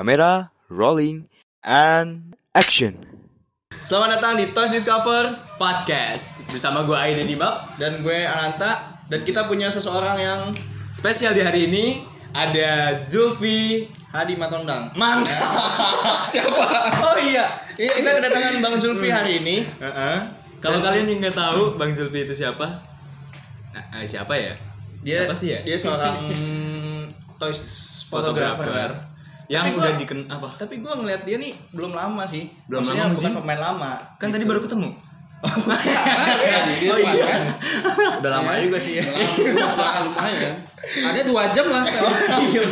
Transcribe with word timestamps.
Kamera, 0.00 0.48
rolling, 0.72 1.28
and 1.60 2.32
action. 2.56 3.04
Selamat 3.68 4.16
datang 4.16 4.40
di 4.40 4.48
Toys 4.48 4.72
Discover 4.72 5.36
podcast 5.60 6.48
bersama 6.48 6.88
gue 6.88 6.96
Aida 6.96 7.20
Dimap. 7.20 7.76
dan 7.76 8.00
gue 8.00 8.24
Ananta 8.24 8.96
dan 9.12 9.20
kita 9.28 9.44
punya 9.44 9.68
seseorang 9.68 10.16
yang 10.16 10.40
Spesial 10.88 11.36
di 11.36 11.44
hari 11.44 11.68
ini 11.68 12.00
ada 12.32 12.96
Zulfi 12.96 13.92
Hadi 14.08 14.40
Matondang. 14.40 14.88
Mantap. 14.96 15.36
Siapa? 16.32 16.64
Oh 17.04 17.20
iya, 17.20 17.60
Iya, 17.76 18.00
kita 18.00 18.24
kedatangan 18.24 18.54
Bang 18.64 18.80
Zulfi 18.80 19.12
hari 19.12 19.44
ini. 19.44 19.68
Heeh. 19.68 20.16
Kalau 20.64 20.80
kalian 20.80 21.12
yang 21.12 21.28
nggak 21.28 21.36
tahu 21.36 21.76
Bang 21.76 21.92
Zulfi 21.92 22.24
itu 22.24 22.32
siapa? 22.32 22.64
Nah, 23.76 24.00
eh, 24.00 24.08
siapa 24.08 24.32
ya? 24.32 24.56
Dia 25.04 25.28
siapa 25.28 25.36
sih 25.36 25.48
ya? 25.52 25.60
Dia 25.60 25.76
seorang 25.76 26.16
toys 27.40 27.60
fotografer. 28.08 29.09
Yang 29.50 29.64
Tapi 29.66 29.78
udah 29.82 29.92
diken 29.98 30.20
apa? 30.30 30.48
Tapi 30.54 30.74
gue 30.78 30.92
ngeliat 30.94 31.22
dia 31.26 31.36
nih 31.42 31.50
belum 31.74 31.90
lama 31.90 32.22
sih. 32.22 32.46
Belum 32.70 32.86
Maksudnya 32.86 33.10
lama 33.10 33.14
bukan 33.18 33.30
sih. 33.34 33.38
pemain 33.42 33.60
lama. 33.60 33.92
Kan 34.14 34.30
tadi 34.30 34.44
baru 34.46 34.62
ketemu. 34.62 34.90
oh 36.94 36.98
iya. 37.02 37.26
Udah 38.22 38.30
lama 38.30 38.50
juga 38.62 38.78
sih 38.78 39.02
ya. 39.02 39.04
Lama, 39.10 39.86
lumayan. 40.06 40.54
Ada 41.02 41.20
dua 41.26 41.42
jam 41.50 41.66
lah. 41.66 41.82
Iya. 42.46 42.62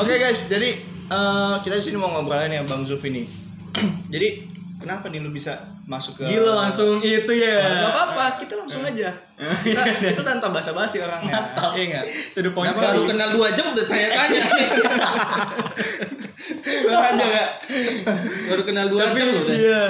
Oke 0.00 0.16
guys, 0.16 0.48
jadi 0.48 0.72
eh, 1.12 1.54
kita 1.60 1.76
di 1.76 1.84
sini 1.84 2.00
mau 2.00 2.08
ngobrolin 2.08 2.48
ya 2.48 2.62
Bang 2.64 2.86
Zulfi 2.86 3.12
nih. 3.12 3.26
jadi 4.14 4.53
kenapa 4.84 5.08
nih 5.08 5.18
lu 5.18 5.32
bisa 5.32 5.56
masuk 5.84 6.20
ke 6.20 6.28
Gila 6.28 6.52
langsung 6.60 7.00
itu 7.00 7.32
ya. 7.32 7.56
Gak 7.58 7.88
apa-apa, 7.90 8.26
kita 8.38 8.54
langsung 8.54 8.84
aja. 8.84 9.08
Kita, 9.34 9.80
kita 10.12 10.22
tanpa 10.22 10.52
basa-basi 10.52 11.00
orangnya. 11.00 11.40
Iya 11.72 11.84
enggak? 11.88 12.04
To 12.36 12.40
the 12.40 12.52
point 12.52 12.68
Baru 12.70 13.00
sekali. 13.00 13.08
kenal 13.08 13.28
dua 13.32 13.48
jam 13.50 13.72
udah 13.72 13.86
tanya-tanya. 13.88 14.40
aja 16.84 17.24
enggak? 17.24 17.48
Baru 18.46 18.62
kenal 18.62 18.86
dua 18.88 19.00
Tapi 19.08 19.18
jam 19.18 19.28
udah. 19.32 19.54
iya. 19.56 19.82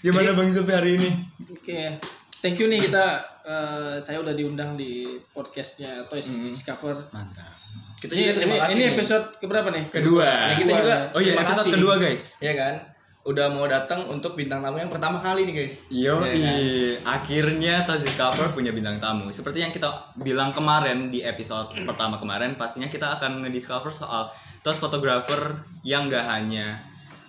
Gimana 0.00 0.36
Bang 0.36 0.52
Zulfi 0.52 0.72
hari 0.72 1.00
ini? 1.00 1.10
Oke. 1.48 1.96
Thank 2.42 2.58
you 2.58 2.66
nih 2.66 2.82
kita 2.82 3.04
eh, 3.42 3.94
saya 3.96 4.18
udah 4.18 4.34
diundang 4.34 4.74
di 4.74 5.06
podcastnya 5.30 6.04
Toys 6.06 6.26
Discover. 6.42 7.08
Mantap. 7.10 7.54
Kita 7.96 8.18
Ini, 8.18 8.22
juga 8.26 8.34
terima 8.34 8.52
ini, 8.52 8.60
kasih. 8.60 8.74
ini 8.74 8.82
nih. 8.82 8.94
episode 8.98 9.26
keberapa 9.38 9.68
nih? 9.70 9.84
Kedua. 9.94 10.26
Nah, 10.26 10.56
kita 10.58 10.72
juga 10.74 10.96
Oh 11.14 11.22
iya, 11.22 11.38
episode 11.38 11.70
kedua, 11.70 11.94
guys. 12.02 12.42
Iya 12.42 12.54
kan? 12.58 12.74
Udah 13.22 13.46
mau 13.54 13.70
datang 13.70 14.02
untuk 14.10 14.34
bintang 14.34 14.66
tamu 14.66 14.82
yang 14.82 14.90
pertama 14.90 15.22
kali 15.22 15.46
nih, 15.46 15.54
guys. 15.62 15.86
Yo, 15.94 16.18
Iya 16.26 16.98
kan? 17.06 17.22
akhirnya 17.22 17.86
Tozi 17.86 18.10
Cover 18.18 18.50
punya 18.50 18.74
bintang 18.74 18.98
tamu. 18.98 19.30
Seperti 19.30 19.62
yang 19.62 19.70
kita 19.70 19.86
bilang 20.18 20.50
kemarin 20.50 21.06
di 21.06 21.22
episode 21.22 21.70
pertama 21.86 22.18
kemarin, 22.18 22.58
pastinya 22.58 22.90
kita 22.90 23.22
akan 23.22 23.46
ngediscover 23.46 23.94
soal 23.94 24.26
tos 24.66 24.82
fotografer 24.82 25.54
yang 25.86 26.10
gak 26.10 26.26
hanya 26.26 26.82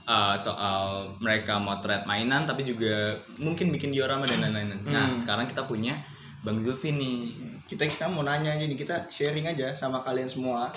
uh, 0.09 0.33
soal 0.33 1.14
mereka 1.21 1.61
motret 1.61 2.09
mainan, 2.09 2.49
tapi 2.49 2.66
juga 2.66 3.14
mungkin 3.38 3.69
bikin 3.69 3.94
diorama 3.94 4.25
dan 4.25 4.41
lain-lain. 4.41 4.73
Nah, 4.89 5.14
sekarang 5.14 5.45
kita 5.45 5.69
punya 5.69 5.94
Bang 6.41 6.58
Zulfi 6.58 6.89
nih. 6.89 7.38
Kita 7.69 7.86
sekarang 7.86 8.17
mau 8.17 8.25
nanya 8.25 8.58
aja 8.58 8.66
nih, 8.66 8.77
kita 8.81 9.14
sharing 9.14 9.45
aja 9.45 9.77
sama 9.77 10.02
kalian 10.02 10.25
semua. 10.25 10.73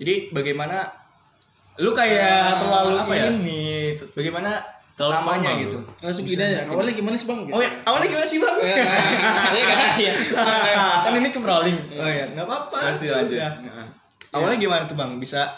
Jadi 0.00 0.32
bagaimana 0.32 1.03
Lu 1.74 1.90
kayak 1.90 2.62
terlalu 2.62 2.92
apa 2.96 3.12
ya? 3.12 3.26
ini. 3.30 3.94
bagaimana 4.14 4.50
Terlalu 4.94 5.10
namanya 5.10 5.50
formal 5.50 5.62
gitu. 5.66 5.78
Langsung 6.06 6.24
gini 6.24 6.38
aja. 6.38 6.58
Awalnya 6.70 6.94
gimana 6.94 7.16
sih 7.18 7.26
bang? 7.26 7.40
Oh 7.50 7.58
ya, 7.58 7.70
awalnya 7.82 8.08
gimana 8.14 8.26
sih, 8.30 8.38
Bang? 8.38 8.56
Iya 8.62 8.76
kan? 8.78 9.78
Iya. 9.98 10.12
kan 11.02 11.12
ini 11.18 11.28
ke 11.30 11.40
rolling. 11.42 11.78
Oh 11.98 12.06
ya, 12.06 12.24
nggak 12.30 12.46
apa-apa. 12.46 12.78
Masih 12.94 13.10
lanjut. 13.10 13.34
Ya. 13.34 13.50
Nah. 13.58 13.90
Awalnya 14.30 14.58
gimana 14.62 14.82
tuh, 14.86 14.94
Bang? 14.94 15.18
Bisa 15.18 15.50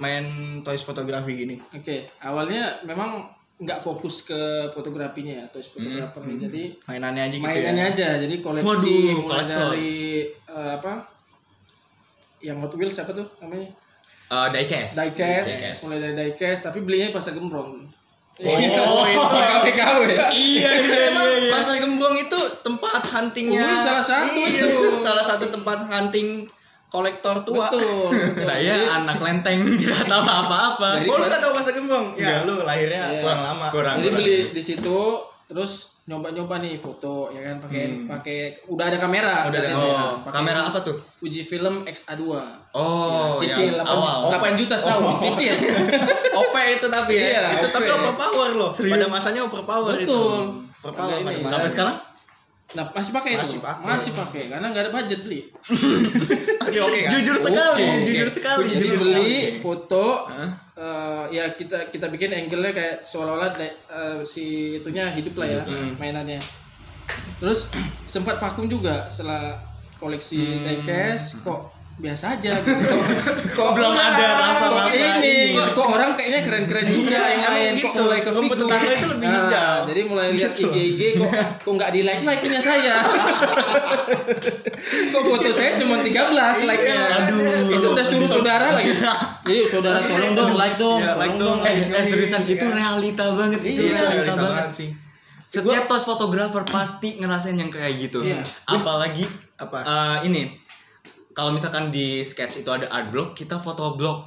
main 0.00 0.24
toys 0.64 0.80
fotografi 0.88 1.36
gini? 1.36 1.60
Oke. 1.76 2.08
Awalnya 2.24 2.80
memang 2.88 3.28
nggak 3.58 3.82
fokus 3.82 4.22
ke 4.24 4.40
fotografinya 4.70 5.42
ya, 5.42 5.44
Toys 5.50 5.68
fotografer. 5.68 6.22
Jadi 6.24 6.72
Mainannya 6.86 7.22
aja 7.26 7.36
gitu 7.36 7.44
mainannya 7.44 7.84
ya. 7.84 7.92
aja 7.92 8.08
jadi 8.22 8.34
koleksi 8.38 8.64
Waduh, 8.64 8.86
mulai 9.18 9.26
kolektor. 9.26 9.58
dari 9.74 9.92
eh, 10.46 10.70
apa 10.78 10.92
yang 12.38 12.56
Hot 12.62 12.70
Wheels 12.72 12.94
siapa 12.94 13.10
tuh 13.10 13.26
namanya 13.42 13.66
Uh, 14.28 14.48
diecast. 14.50 14.92
diecast 14.94 15.82
mulai 15.82 15.98
dari 16.02 16.14
diecast 16.28 16.60
tapi 16.62 16.78
belinya 16.80 17.08
pasar 17.10 17.32
gembrong 17.32 17.88
Oh, 18.38 18.54
itu 18.54 18.70
KW 19.18 19.66
KW 19.74 19.98
Iya, 20.30 20.70
iya, 20.78 21.10
Emang 21.10 21.26
Pasar 21.50 21.74
Gembrong 21.74 22.14
itu 22.14 22.38
tempat 22.62 23.02
huntingnya 23.02 23.66
Oh, 23.66 23.82
salah 23.82 23.98
satu 23.98 24.38
Iya, 24.38 24.62
itu. 24.62 25.02
Salah 25.02 25.24
satu 25.26 25.50
tempat 25.50 25.90
hunting 25.90 26.46
kolektor 26.86 27.42
tua 27.42 27.66
betul, 27.66 27.82
betul. 28.14 28.38
Saya 28.38 28.78
Jadi, 28.78 28.86
anak 28.86 29.18
lenteng 29.18 29.66
tidak 29.82 30.06
tahu 30.06 30.22
apa-apa. 30.22 31.02
Oh 31.02 31.18
lu 31.18 31.26
gak 31.26 31.42
tau 31.42 31.50
Pasar 31.50 31.74
Gembrong? 31.74 32.14
Ya 32.14 32.46
lu 32.46 32.62
lahirnya 32.62 33.10
Iya. 33.10 33.26
kurang 33.26 33.40
lama 33.42 33.66
Kurang. 33.74 33.94
jadi 33.98 34.10
beli 34.14 34.36
di 34.54 34.62
situ 34.62 34.98
terus 35.44 35.97
nyoba-nyoba 36.08 36.56
nih 36.58 36.74
foto 36.74 37.28
ya 37.28 37.44
kan 37.44 37.60
pakai 37.60 38.08
pakai 38.08 38.38
udah 38.64 38.88
ada 38.88 38.96
kamera 38.96 39.44
Hmm. 39.44 39.50
Udah 39.52 39.60
ada 39.60 39.68
kamera. 39.70 39.92
Oh, 39.92 40.12
Pakai 40.18 40.34
kamera 40.34 40.60
apa 40.64 40.78
tuh? 40.80 40.96
Fujifilm 41.14 41.84
X-A2 41.84 42.22
Oh, 42.72 43.36
ya, 43.36 43.44
cicil 43.44 43.68
yang 43.70 43.84
8, 43.84 43.92
awal. 43.92 44.18
8 44.32 44.56
juta 44.56 44.74
setahun 44.74 45.04
cicil 45.20 45.52
OP 46.40 46.54
itu 46.56 46.86
tapi 46.88 47.12
ya 47.12 47.24
Iya, 47.28 47.44
Itu 47.54 47.68
tapi 47.68 47.86
OP. 47.86 48.00
overpower 48.00 48.50
loh 48.54 48.70
Serius? 48.70 48.94
Pada 48.94 49.06
masanya 49.06 49.40
overpower 49.44 49.94
itu 49.94 50.08
Betul. 50.08 50.64
Overpower 50.78 51.16
ini. 51.20 51.36
Sampai 51.38 51.68
sekarang? 51.68 51.96
Nah 52.76 52.84
masih 52.92 53.12
pakai 53.16 53.30
itu 53.32 53.40
Masih 53.40 53.60
pakai. 53.64 53.84
masih 53.88 54.12
pakai 54.12 54.42
karena 54.52 54.66
nggak 54.68 54.82
ada 54.84 54.92
budget 54.92 55.20
beli 55.24 55.40
Oke 56.68 56.78
oke 56.84 56.98
kan? 57.00 57.10
Jujur 57.16 57.36
sekali, 57.40 57.86
jujur 58.04 58.28
sekali. 58.28 58.68
Jadi 58.68 58.84
jujur 58.84 58.98
beli 59.00 59.16
sekali. 59.16 59.62
foto, 59.64 60.28
eh, 60.76 61.24
ya 61.32 61.48
kita 61.56 61.88
kita 61.88 62.12
bikin 62.12 62.28
angle-nya 62.28 62.76
kayak 62.76 62.96
seolah-olah 63.08 63.56
eh, 63.56 64.20
si 64.20 64.76
itunya 64.76 65.08
hidup 65.08 65.40
lah 65.40 65.48
ya 65.48 65.60
mainannya. 65.96 66.36
Terus 67.40 67.72
sempat 68.04 68.36
vakum 68.36 68.68
juga 68.68 69.08
setelah 69.08 69.56
koleksi 69.96 70.60
diecast 70.60 71.40
kok 71.40 71.72
biasa 71.98 72.32
aja 72.32 72.54
gitu. 72.56 72.94
kok 73.58 73.74
Belum 73.74 73.90
ada 73.90 74.26
rasa-rasa 74.46 74.86
kok 74.86 75.18
ini, 75.18 75.50
ini. 75.50 75.52
kok 75.68 75.84
orang 75.84 76.14
kayaknya 76.14 76.40
keren-keren 76.40 76.86
juga 76.88 77.18
yang 77.18 77.42
lain 77.44 77.72
gitu, 77.74 77.84
kok 77.84 77.92
mulai 77.98 78.18
ke 78.22 78.30
rumput 78.30 78.54
figur. 78.54 78.70
tetangga 78.70 78.94
itu 78.94 79.06
lebih 79.10 79.28
hijau. 79.28 79.78
jadi 79.82 80.00
mulai 80.06 80.26
lihat 80.30 80.52
IG 80.54 80.76
IG 80.78 81.00
kok 81.16 81.30
kok 81.58 81.72
nggak 81.74 81.90
di 81.90 82.00
like 82.02 82.22
like 82.22 82.38
punya 82.38 82.60
saya 82.60 82.94
kok 85.10 85.22
foto 85.22 85.48
saya 85.50 85.70
cuma 85.74 85.98
13 85.98 86.64
like 86.64 86.82
nya 86.84 86.98
Aduh. 87.20 87.68
itu 87.68 87.86
udah 87.88 88.04
suruh 88.04 88.28
saudara 88.28 88.66
lagi 88.72 88.92
jadi 89.42 89.60
saudara 89.64 89.98
tolong 89.98 90.32
dong 90.34 90.52
like 90.54 90.76
dong 90.76 90.98
Ya, 90.98 91.14
like 91.14 91.32
tolong 91.32 91.58
dong. 91.58 91.66
Eh, 91.66 91.74
eh 91.74 92.04
seriusan 92.04 92.42
itu 92.44 92.64
realita 92.64 93.24
banget 93.32 93.60
itu 93.64 93.80
Iya, 93.80 93.90
realita 93.96 94.12
realita 94.12 94.32
banget. 94.34 94.54
banget 94.54 94.68
sih. 94.72 94.88
Setiap 95.48 95.82
tos 95.86 96.04
fotografer 96.04 96.62
pasti 96.62 97.16
ngerasain 97.16 97.54
yang 97.54 97.68
kayak 97.68 97.92
gitu. 97.98 98.20
Iya. 98.20 98.40
Apalagi 98.66 99.24
Apa? 99.56 99.78
eh, 99.80 100.16
ini 100.24 100.42
kalau 101.38 101.54
misalkan 101.54 101.88
di 101.88 102.18
sketch 102.20 102.58
itu 102.58 102.68
ada 102.68 102.90
art 102.90 103.08
block, 103.08 103.30
kita 103.32 103.54
foto 103.56 103.94
block 103.94 104.26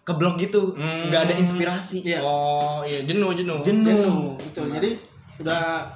ke 0.00 0.10
blok 0.10 0.34
gitu, 0.36 0.74
nggak 0.74 1.22
ada 1.22 1.34
inspirasi. 1.36 2.02
Iya. 2.02 2.18
Oh 2.20 2.82
iya 2.82 3.04
jenuh 3.04 3.30
jenuh 3.30 3.62
Jenuh. 3.62 3.86
jenuh 3.86 4.22
betul 4.34 4.66
jadi 4.68 4.90
udah 5.38 5.86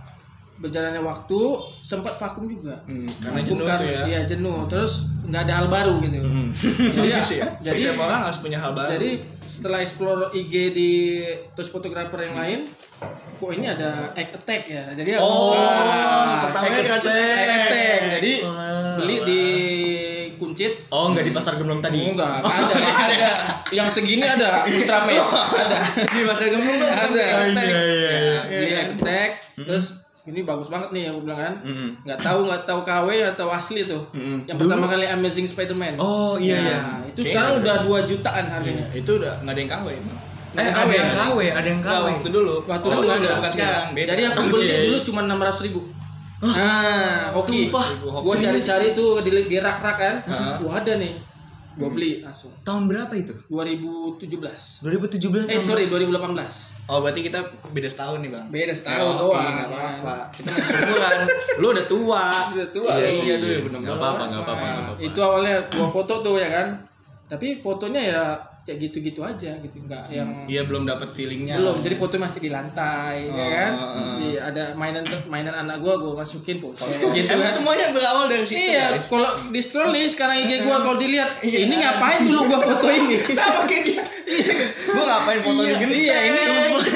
berjalannya 0.55 1.03
waktu 1.03 1.39
sempat 1.83 2.15
vakum 2.15 2.47
juga 2.47 2.79
Hmm, 2.85 3.11
karena 3.19 3.43
Vakum 3.43 3.49
jenuh 3.51 3.67
kan- 3.67 3.75
tuh 3.77 3.91
ya. 3.91 4.03
iya 4.07 4.21
jenuh 4.23 4.59
terus 4.65 4.93
nggak 5.21 5.43
ada 5.43 5.55
hal 5.57 5.67
baru 5.67 5.99
gitu 5.99 6.15
jadi 6.15 7.09
ya, 7.11 7.19
Bagus 7.19 7.33
ya. 7.35 7.47
jadi 7.59 7.81
Setiap 7.83 7.99
orang 8.01 8.21
harus 8.23 8.39
punya 8.39 8.59
hal 8.59 8.71
baru. 8.73 8.89
Jadi 8.89 9.11
setelah 9.45 9.79
explore 9.81 10.31
IG 10.33 10.55
di 10.71 10.93
terus 11.53 11.69
fotografer 11.69 12.17
yang 12.23 12.37
lain, 12.39 12.61
kok 13.35 13.51
ini 13.51 13.67
ada 13.67 14.15
egg 14.15 14.31
attack 14.31 14.63
ya. 14.65 14.85
Jadi 14.95 15.11
aku 15.13 15.27
Oh, 15.27 15.53
ah, 15.53 16.47
egg 16.63 16.87
attack. 16.87 17.35
Egg 17.35 17.51
attack. 17.51 18.01
Jadi 18.15 18.33
beli 18.97 19.17
di 19.21 19.43
kuncit. 20.45 20.73
Oh, 20.89 21.09
nggak 21.09 21.25
di 21.25 21.33
pasar 21.33 21.57
gemblong 21.57 21.81
tadi. 21.81 22.05
Enggak, 22.05 22.45
ada. 22.45 22.75
ada. 23.09 23.31
Yang 23.71 23.89
segini 23.97 24.23
ada 24.23 24.63
Ultraman. 24.63 25.17
ada. 25.65 25.79
di 26.05 26.21
masa 26.23 26.45
gembrong 26.47 26.77
tuh 26.77 26.91
Ada. 26.91 27.25
Oh, 27.25 27.47
iya, 27.49 27.81
iya, 27.81 28.11
iya. 28.13 28.39
Beli 28.45 28.69
egg 28.71 28.91
attack. 28.95 29.31
Terus 29.57 29.85
ini 30.25 30.41
bagus 30.41 30.69
banget 30.69 30.89
nih 30.91 31.09
aku 31.09 31.25
bilang 31.25 31.41
kan. 31.41 31.55
Mm-mm. 31.65 31.89
Nggak 32.01 32.21
tahu 32.21 32.39
nggak 32.45 32.63
tahu 32.65 32.81
KW 32.81 33.09
atau 33.29 33.47
asli 33.49 33.85
tuh. 33.85 34.03
Yang 34.45 34.57
pertama 34.57 34.85
kali 34.87 35.05
Amazing 35.05 35.45
Spider-Man. 35.45 35.97
Oh 35.97 36.37
iya 36.37 36.57
iya. 36.57 36.77
Nah, 36.81 37.01
itu 37.05 37.21
sekarang 37.25 37.61
udah 37.61 37.85
2 37.85 38.05
jutaan 38.05 38.45
harganya. 38.49 38.85
itu 38.93 39.11
udah 39.17 39.41
nggak 39.41 39.53
ada 39.53 39.61
yang 39.61 39.73
KW 39.73 39.89
emang. 39.93 40.19
Eh 40.55 40.71
ada 40.71 40.87
yang 40.87 41.11
KW, 41.19 41.39
ada 41.51 41.67
yang 41.67 41.83
KW. 41.83 42.05
waktu 42.15 42.31
dulu. 42.31 42.55
Waktu 42.63 42.87
Oh, 42.87 42.93
dulu 42.95 43.05
nggak 43.05 43.21
ada. 43.21 43.33
bukan 43.37 43.53
sekarang. 43.53 43.87
Beda. 43.91 44.09
Jadi 44.15 44.23
aku 44.31 44.41
beli 44.49 44.67
dulu 44.87 44.99
cuma 45.03 45.21
enam 45.27 45.39
ratus 45.43 45.61
ribu. 45.67 45.81
Nah, 46.47 47.33
oke. 47.33 47.47
Sumpah. 47.47 47.87
Gua 48.21 48.35
cari-cari 48.37 48.93
tuh 48.93 49.21
di, 49.21 49.31
di 49.45 49.57
rak-rak 49.57 49.97
kan. 49.97 50.15
Wah 50.61 50.77
ada 50.77 50.95
nih. 50.95 51.15
Gua 51.75 51.91
beli 51.91 52.23
langsung. 52.23 52.55
Tahun 52.63 52.87
berapa 52.87 53.11
itu? 53.13 53.35
2017. 53.49 54.31
2017 54.85 55.51
Eh 55.51 55.59
sorry 55.59 55.89
2018. 55.89 56.87
Oh 56.87 57.01
berarti 57.01 57.25
kita 57.25 57.41
beda 57.73 57.89
setahun 57.89 58.21
nih 58.21 58.31
bang. 58.31 58.47
Beda 58.47 58.71
setahun 58.71 59.17
Oh, 59.17 59.33
doang. 59.33 59.43
iya, 59.43 59.51
nggak 59.65 59.69
apa-apa. 59.73 60.17
Kita 60.31 60.49
masih 60.53 60.71
seumuran. 60.71 61.17
Lu 61.57 61.67
udah 61.73 61.87
tua. 61.89 62.25
Udah 62.53 62.69
tua. 62.71 62.91
Iya 62.93 63.09
lu. 63.09 63.17
sih 63.17 63.29
aduh 63.33 63.57
bener 63.65 63.79
Nggak 63.81 63.97
apa-apa, 63.97 64.23
nggak 64.23 64.43
apa-apa, 64.45 64.65
nggak 64.65 64.83
apa-apa. 64.85 65.01
Itu 65.03 65.19
awalnya 65.19 65.57
gua 65.67 65.89
foto 65.89 66.15
tuh 66.23 66.35
ya 66.37 66.49
kan. 66.49 66.69
Tapi 67.25 67.47
fotonya 67.57 68.03
ya 68.05 68.23
kayak 68.65 68.79
gitu-gitu 68.81 69.21
aja 69.21 69.61
gitu 69.61 69.77
nggak 69.85 70.09
yang 70.09 70.49
Iya 70.49 70.65
belum 70.65 70.89
dapat 70.89 71.13
feelingnya. 71.13 71.61
belum 71.61 71.85
jadi 71.85 72.01
foto 72.01 72.17
masih 72.17 72.41
di 72.41 72.51
lantai 72.51 73.29
ya 73.29 73.47
kan 73.53 73.73
oh. 73.77 74.17
Di- 74.17 74.41
ada 74.41 74.73
mainan 74.73 75.05
mainan 75.29 75.53
anak 75.53 75.85
gua 75.85 76.01
gua 76.01 76.25
masukin 76.25 76.57
foto 76.65 76.89
gitu 77.17 77.29
kan 77.29 77.53
semuanya 77.53 77.93
berawal 77.93 78.25
dari 78.25 78.45
situ. 78.49 78.73
Iya, 78.73 78.97
kalau 78.97 79.31
di 79.53 79.61
scroll 79.61 79.93
nih 79.93 80.09
sekarang 80.09 80.49
IG 80.49 80.65
gua 80.65 80.81
kalau 80.81 80.97
dilihat 80.97 81.45
ini 81.45 81.75
ngapain 81.77 82.25
dulu 82.25 82.41
gua 82.49 82.61
foto 82.65 82.89
ini? 82.89 83.21
sama 83.37 83.69
kayak 83.69 83.85
dia. 83.85 84.03
Gua 84.97 85.05
ngapain 85.13 85.39
foto 85.45 85.61
iya, 85.61 85.75
gini? 85.77 85.93
iya, 86.09 86.17
ini 86.33 86.41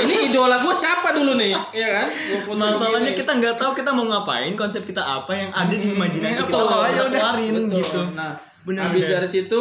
ini 0.08 0.14
idola 0.32 0.56
gua 0.64 0.72
siapa 0.72 1.12
dulu 1.12 1.36
nih? 1.36 1.52
Iya 1.76 1.88
kan? 2.00 2.06
Gua 2.08 2.40
foto 2.48 2.58
Masalahnya 2.58 3.12
kita 3.12 3.30
nggak 3.36 3.56
tahu 3.60 3.72
kita 3.76 3.90
mau 3.92 4.08
ngapain, 4.08 4.56
konsep 4.56 4.88
kita 4.88 5.04
apa 5.04 5.32
yang 5.36 5.50
ada 5.52 5.74
di 5.76 5.92
imajinasi 5.92 6.48
kita 6.48 6.48
keluarin 6.48 7.64
gitu. 7.68 8.00
Nah, 8.16 8.40
bener. 8.64 8.88
dari 8.88 9.28
situ 9.28 9.60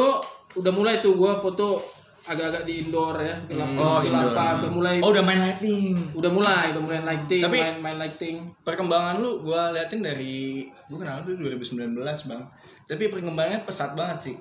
udah 0.57 0.71
mulai 0.71 1.04
tuh 1.04 1.13
gua 1.19 1.36
foto 1.38 1.97
agak-agak 2.28 2.64
di 2.64 2.74
indoor 2.82 3.16
ya, 3.18 3.36
gelap 3.48 3.70
Oh, 3.74 4.00
indoor. 4.00 4.28
gelapan, 4.28 4.54
udah 4.60 4.72
mulai 4.72 4.96
Oh, 5.00 5.10
udah 5.10 5.24
main 5.24 5.40
lighting. 5.42 5.96
udah 6.12 6.28
mulai, 6.30 6.66
udah 6.70 6.84
mulai 6.84 7.00
lighting, 7.02 7.42
Tapi- 7.42 7.58
main 7.58 7.76
main 7.80 7.98
lighting. 7.98 8.36
Perkembangan 8.62 9.16
lu 9.18 9.42
gua 9.42 9.72
liatin 9.72 10.04
dari 10.04 10.68
gua 10.88 10.98
kenal 11.02 11.24
lu 11.24 11.34
2019, 11.38 11.96
Bang. 12.26 12.44
Tapi 12.84 13.08
perkembangannya 13.08 13.64
pesat 13.64 13.96
banget 13.96 14.20
sih. 14.22 14.36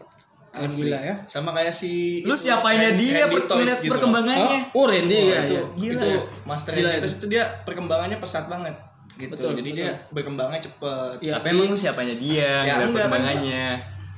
Alhamdulillah 0.51 1.03
ya. 1.05 1.15
Sama 1.27 1.53
kayak 1.53 1.69
si 1.71 2.25
Lu 2.25 2.33
siapainnya 2.33 2.97
dia 2.97 3.29
per 3.29 3.45
ngeliat 3.45 3.77
gitu. 3.77 3.93
perkembangannya. 3.93 4.73
Oh, 4.73 4.83
oh 4.83 4.87
Randy 4.89 5.13
ya, 5.29 5.45
itu, 5.45 5.53
ya. 5.53 5.63
Gila 5.77 5.93
itu 5.93 6.07
ya. 6.09 6.21
Master 6.43 6.73
Gila 6.73 6.91
itu. 6.91 7.01
Toys 7.03 7.15
itu 7.15 7.27
dia 7.29 7.45
perkembangannya 7.63 8.17
pesat 8.17 8.49
banget 8.49 8.73
gitu. 9.15 9.33
Betul, 9.33 9.53
Jadi 9.53 9.71
betul. 9.71 9.79
dia 9.79 9.91
berkembangnya 10.11 10.61
cepet. 10.61 11.17
Iya, 11.21 11.33
Tapi 11.37 11.47
emang 11.51 11.69
lu 11.69 11.77
siapanya 11.77 12.17
dia, 12.17 12.41
Ya, 12.41 12.53
enggak, 12.63 12.77
kan. 12.79 12.89
perkembangannya. 12.95 13.65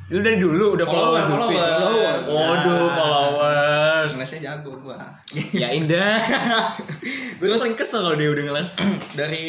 Lu 0.09 0.19
dari 0.19 0.37
dulu 0.37 0.73
udah 0.73 0.85
Follower, 0.85 1.21
follower 1.21 1.23
Zulfi. 1.23 1.57
follower. 1.57 2.15
Waduh, 2.25 2.81
Nah. 2.81 2.89
followers. 2.91 4.13
Ngelesnya 4.15 4.41
jago 4.43 4.73
gua. 4.81 4.97
ya 5.53 5.69
indah. 5.71 6.17
Gue 7.39 7.47
tuh 7.47 7.61
paling 7.61 7.77
kesel 7.77 8.01
kalau 8.01 8.17
dia 8.17 8.29
udah 8.29 8.45
ngeles. 8.47 8.73
Dari 9.21 9.49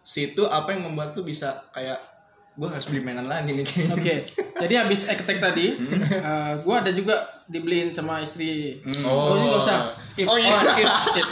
situ 0.00 0.42
apa 0.42 0.72
yang 0.72 0.88
membuat 0.88 1.12
lu 1.12 1.22
bisa 1.22 1.68
kayak 1.70 2.00
gua 2.52 2.72
harus 2.72 2.88
beli 2.88 3.00
mainan 3.02 3.24
lagi 3.24 3.52
nih 3.52 3.62
kayaknya. 3.62 3.92
Oke, 3.96 4.14
jadi 4.58 4.74
habis 4.80 5.04
ektek 5.06 5.36
tadi, 5.38 5.76
eh, 6.10 6.52
gua 6.60 6.80
ada 6.80 6.90
juga 6.90 7.20
dibeliin 7.46 7.88
sama 7.90 8.18
istri. 8.18 8.80
Oh, 9.02 9.36
ini 9.36 9.46
nggak 9.46 9.60
usah 9.60 9.78
skip. 9.86 10.24
Oh, 10.24 10.34
iya. 10.34 10.48
skip, 10.58 10.88
skip. 11.04 11.28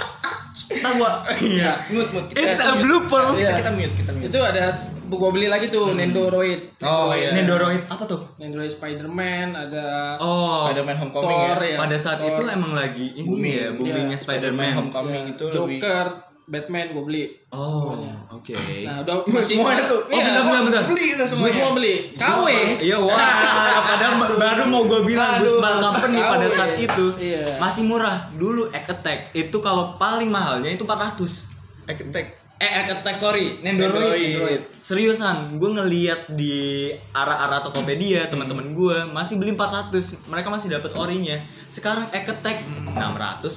Tahu 0.79 0.93
gua. 0.94 1.25
Iya, 1.35 1.73
mute 1.88 2.11
mute 2.12 2.29
kita. 2.31 2.38
It's 2.44 2.61
a 2.61 2.76
blooper. 2.76 3.32
Iya. 3.35 3.50
Kita 3.56 3.70
mute, 3.73 3.94
kita 3.97 4.11
mute. 4.12 4.29
Itu 4.29 4.38
ada 4.38 4.76
gua 5.10 5.31
beli 5.31 5.46
lagi 5.46 5.69
tuh 5.69 5.90
Nendoroid. 5.90 6.76
Oh 6.81 7.10
iya. 7.10 7.32
Nendoroid 7.32 7.81
apa 7.87 8.05
tuh? 8.05 8.20
Nendoroid 8.37 8.69
Spider-Man, 8.69 9.49
ada 9.50 10.19
Oh, 10.19 10.66
Spider-Man 10.66 10.96
Homecoming 10.99 11.32
Thor 11.46 11.58
ya. 11.58 11.70
ya. 11.70 11.76
pada 11.78 11.96
saat 11.96 12.19
Thor, 12.19 12.28
itu 12.31 12.43
emang 12.46 12.72
lagi 12.72 13.06
ini 13.14 13.25
Booming. 13.25 13.55
ya, 13.55 13.66
boomingnya 13.72 14.19
Spider-Man. 14.19 14.75
Homecoming 14.76 15.25
itu 15.31 15.44
lebih 15.46 15.78
Joker, 15.78 16.06
Batman 16.44 16.87
gua 16.90 17.05
beli. 17.05 17.25
Oh, 17.49 18.05
oke. 18.31 18.52
Nah, 18.82 19.00
udah 19.02 19.14
masih 19.32 19.56
semuanya 19.56 19.84
tuh. 19.84 20.00
Oh, 20.02 20.10
Iya, 20.10 20.20
bentar, 20.22 20.43
bentar, 20.44 20.62
bentar. 20.62 20.82
Beli 20.87 21.06
udah 21.12 21.26
semuanya. 21.26 21.55
semua 21.55 21.70
beli. 21.72 21.94
KW. 22.10 22.44
Iya, 22.78 22.96
wah, 22.99 23.37
padahal 23.88 24.12
baru 24.34 24.62
mau 24.64 24.82
gue 24.84 25.00
bilang 25.02 25.28
Aduh. 25.34 25.44
Goodsball 25.44 25.76
Company 25.78 26.19
pada 26.19 26.46
saat 26.46 26.72
itu 26.75 27.05
Iya. 27.19 27.56
masih 27.58 27.84
murah. 27.84 28.28
Dulu 28.32 28.69
Egg 28.70 28.84
Attack 28.87 29.32
itu 29.32 29.56
kalau 29.58 29.96
paling 29.96 30.28
mahalnya 30.28 30.69
itu 30.69 30.84
400. 30.84 31.56
Attack. 31.84 32.38
Eh, 32.58 32.66
Egg 32.66 32.90
Attack 32.90 33.14
sorry, 33.14 33.62
Nendoroid. 33.62 33.94
Nendoroid. 33.94 34.28
Nendoroid. 34.34 34.62
Seriusan, 34.82 35.37
gue 35.56 35.70
ngeliat 35.70 36.26
di 36.34 36.90
arah-arah 37.12 37.62
Tokopedia 37.62 38.26
teman-teman 38.26 38.75
gue 38.75 39.06
masih 39.08 39.38
beli 39.38 39.55
400. 39.55 40.26
Mereka 40.26 40.50
masih 40.50 40.75
dapat 40.75 40.90
orinya. 40.93 41.38
Sekarang 41.66 42.10
Attack 42.10 42.34
600 42.34 42.99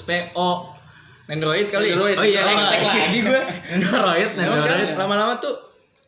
PO. 0.06 0.50
Android 1.25 1.65
kali. 1.65 1.98
Nendoroid. 1.98 2.18
Oh 2.19 2.27
iya, 2.27 2.42
Oh, 2.44 2.53
Attack 2.53 2.81
iya. 2.83 2.94
lagi 3.01 3.19
gue. 3.24 3.42
Nendoroid, 3.74 4.30
Nendoroid. 4.38 4.89
lama-lama 4.94 5.33
tuh 5.42 5.56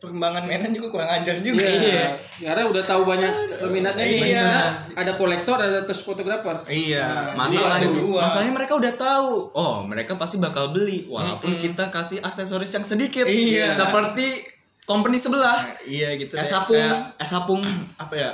perkembangan 0.04 0.44
mainan 0.44 0.70
juga 0.76 0.88
kurang 0.92 1.10
ajar 1.10 1.40
juga. 1.40 1.64
Iya. 1.64 2.12
Karena 2.44 2.68
udah 2.68 2.82
tahu 2.84 3.02
banyak 3.08 3.32
peminatnya 3.64 4.04
nih. 4.04 4.20
Iya. 4.36 4.48
Ada 4.92 5.16
kolektor, 5.16 5.56
ada 5.56 5.80
terus 5.88 6.04
fotografer. 6.04 6.52
Iya. 6.68 7.32
Masalahnya, 7.32 7.80
ada 7.80 7.88
dua. 7.88 8.20
masalahnya 8.28 8.54
mereka 8.54 8.72
udah 8.76 8.92
tahu. 8.94 9.32
Oh, 9.56 9.76
mereka 9.88 10.14
pasti 10.20 10.36
bakal 10.36 10.76
beli 10.76 11.08
walaupun 11.08 11.56
kita 11.56 11.88
kasih 11.88 12.20
aksesoris 12.20 12.70
yang 12.70 12.84
sedikit. 12.84 13.24
Iya. 13.24 13.72
Seperti 13.72 14.44
company 14.84 15.16
sebelah. 15.16 15.64
Iya 15.88 16.20
gitu. 16.20 16.36
deh. 16.36 16.44
Es 16.44 16.52
sapung, 16.52 16.76
Kayak, 16.76 17.16
es 17.16 17.30
sapung. 17.32 17.62
apa 18.04 18.14
ya? 18.14 18.30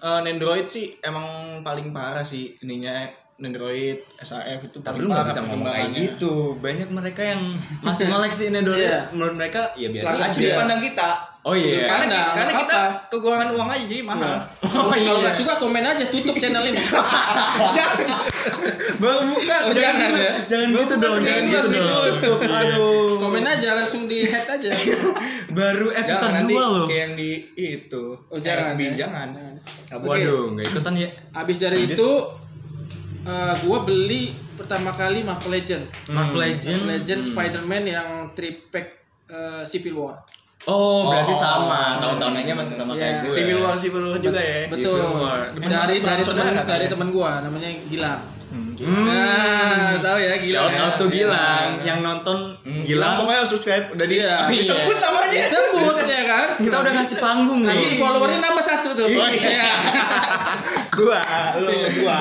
Eh 0.00 0.20
Nendroid 0.24 0.70
sih 0.70 0.96
emang 1.04 1.60
paling 1.60 1.92
parah 1.92 2.24
sih 2.24 2.56
ininya 2.64 3.04
Nendroid, 3.40 3.98
SAF 4.16 4.60
itu 4.62 4.78
Tapi 4.78 5.00
lu 5.00 5.08
nggak 5.08 5.16
parah 5.18 5.28
bisa 5.28 5.40
ngomong 5.42 5.66
kayak 5.66 5.88
gitu. 5.90 6.54
Banyak 6.56 6.88
mereka 6.88 7.22
yang 7.24 7.40
masih 7.80 8.06
ngoleksi 8.06 8.52
Nendoroid. 8.52 8.84
Iya. 8.84 9.00
Menurut 9.10 9.34
mereka 9.34 9.72
ya 9.74 9.88
biasa 9.88 10.12
aja. 10.14 10.28
Sudut 10.28 10.46
Iya. 10.46 10.56
pandang 10.60 10.80
kita. 10.80 11.10
Oh 11.40 11.56
iya. 11.56 11.88
Karena, 11.88 12.04
Pandang, 12.04 12.26
karena 12.36 12.52
kita 12.52 12.80
kekurangan 13.08 13.48
uang 13.50 13.68
aja 13.70 13.84
jadi 13.88 14.04
mahal. 14.04 14.36
Oh, 14.60 14.92
iya. 14.92 15.08
Kalau 15.08 15.20
nggak 15.24 15.32
suka 15.34 15.52
komen 15.56 15.80
aja, 15.80 16.04
tutup 16.06 16.36
channel 16.36 16.60
ini. 16.62 16.76
Baru 19.00 19.20
buka 19.26 19.56
Oh, 19.60 19.72
jangan 19.72 20.10
ya. 20.12 20.32
Jangan 20.44 20.68
gitu 20.74 20.94
dong, 20.96 21.18
jangan 21.24 21.44
gitu 21.48 21.68
dong. 21.70 22.40
Aduh. 22.44 23.16
Komen 23.20 23.44
aja 23.44 23.68
langsung 23.72 24.04
di 24.04 24.24
head 24.24 24.44
aja. 24.44 24.68
Baru 25.58 25.88
episode 25.90 26.28
Jangan 26.28 26.44
nanti 26.44 26.54
2 26.56 26.60
loh. 26.60 26.84
kayak 26.84 27.00
yang 27.00 27.12
di 27.16 27.30
itu. 27.56 28.04
Oh, 28.28 28.36
jangan, 28.36 28.76
FB, 28.76 28.80
ya. 28.80 28.92
jangan. 29.00 29.28
Oke. 29.90 30.06
Waduh, 30.06 30.42
nggak 30.52 30.66
ikutan 30.68 30.94
ya. 30.94 31.08
Habis 31.32 31.56
dari 31.56 31.78
itu 31.84 32.10
eh, 33.22 33.54
gua 33.60 33.78
beli 33.80 34.22
pertama 34.54 34.90
kali 34.90 35.20
Marvel 35.20 35.50
Legend. 35.50 35.84
Marvel 36.10 36.40
Legend. 36.42 36.78
Marvel 36.78 36.90
Legend 36.94 37.20
Spider-Man 37.22 37.82
yang 37.84 38.08
tripack 38.32 38.86
eh, 39.26 39.62
Civil 39.64 39.96
War. 39.96 40.16
Oh, 40.62 41.08
berarti 41.08 41.32
sama. 41.32 41.96
Tahun-tahunnya 41.98 42.52
masih 42.52 42.76
sama 42.76 42.92
Iya. 42.92 43.00
kayak 43.00 43.14
gue. 43.18 43.32
Civil 43.32 43.58
War, 43.60 43.74
Civil 43.74 44.04
War 44.04 44.18
juga 44.18 44.36
ya. 44.36 44.60
Civil 44.62 44.92
Betul. 44.92 45.16
War. 45.16 45.40
Dari 45.56 45.96
dari 45.98 46.20
teman 46.22 46.46
dari 46.60 46.84
ya? 46.84 46.90
teman 46.90 47.08
gua 47.08 47.30
namanya 47.40 47.68
Gilang. 47.88 48.20
Hmm. 48.50 48.74
Nah, 49.06 49.96
tahu 49.96 50.18
ya 50.18 50.36
Gilang. 50.36 50.68
Shout 50.68 50.76
out 50.76 50.94
to 50.96 51.06
Gilang 51.08 51.80
yang 51.80 52.02
nonton 52.02 52.52
Gilang 52.60 52.84
Gilang. 52.84 53.12
pokoknya 53.16 53.42
subscribe 53.46 53.86
udah 53.88 54.04
di 54.04 54.16
Iya. 54.20 54.36
disebut 54.52 54.96
namanya. 55.00 55.32
Disebut 55.32 55.96
ya 56.04 56.22
kan? 56.28 56.48
Kita 56.68 56.76
udah 56.76 56.92
ngasih 56.92 57.16
panggung 57.16 57.60
Nanti 57.64 57.86
nih. 57.86 57.96
followernya 57.96 58.40
nambah 58.42 58.64
satu 58.66 58.88
tuh. 58.92 59.06
Iya. 59.08 59.26
Iya. 59.32 59.72
gua, 61.00 61.20
lu 61.56 61.72
gua. 62.04 62.20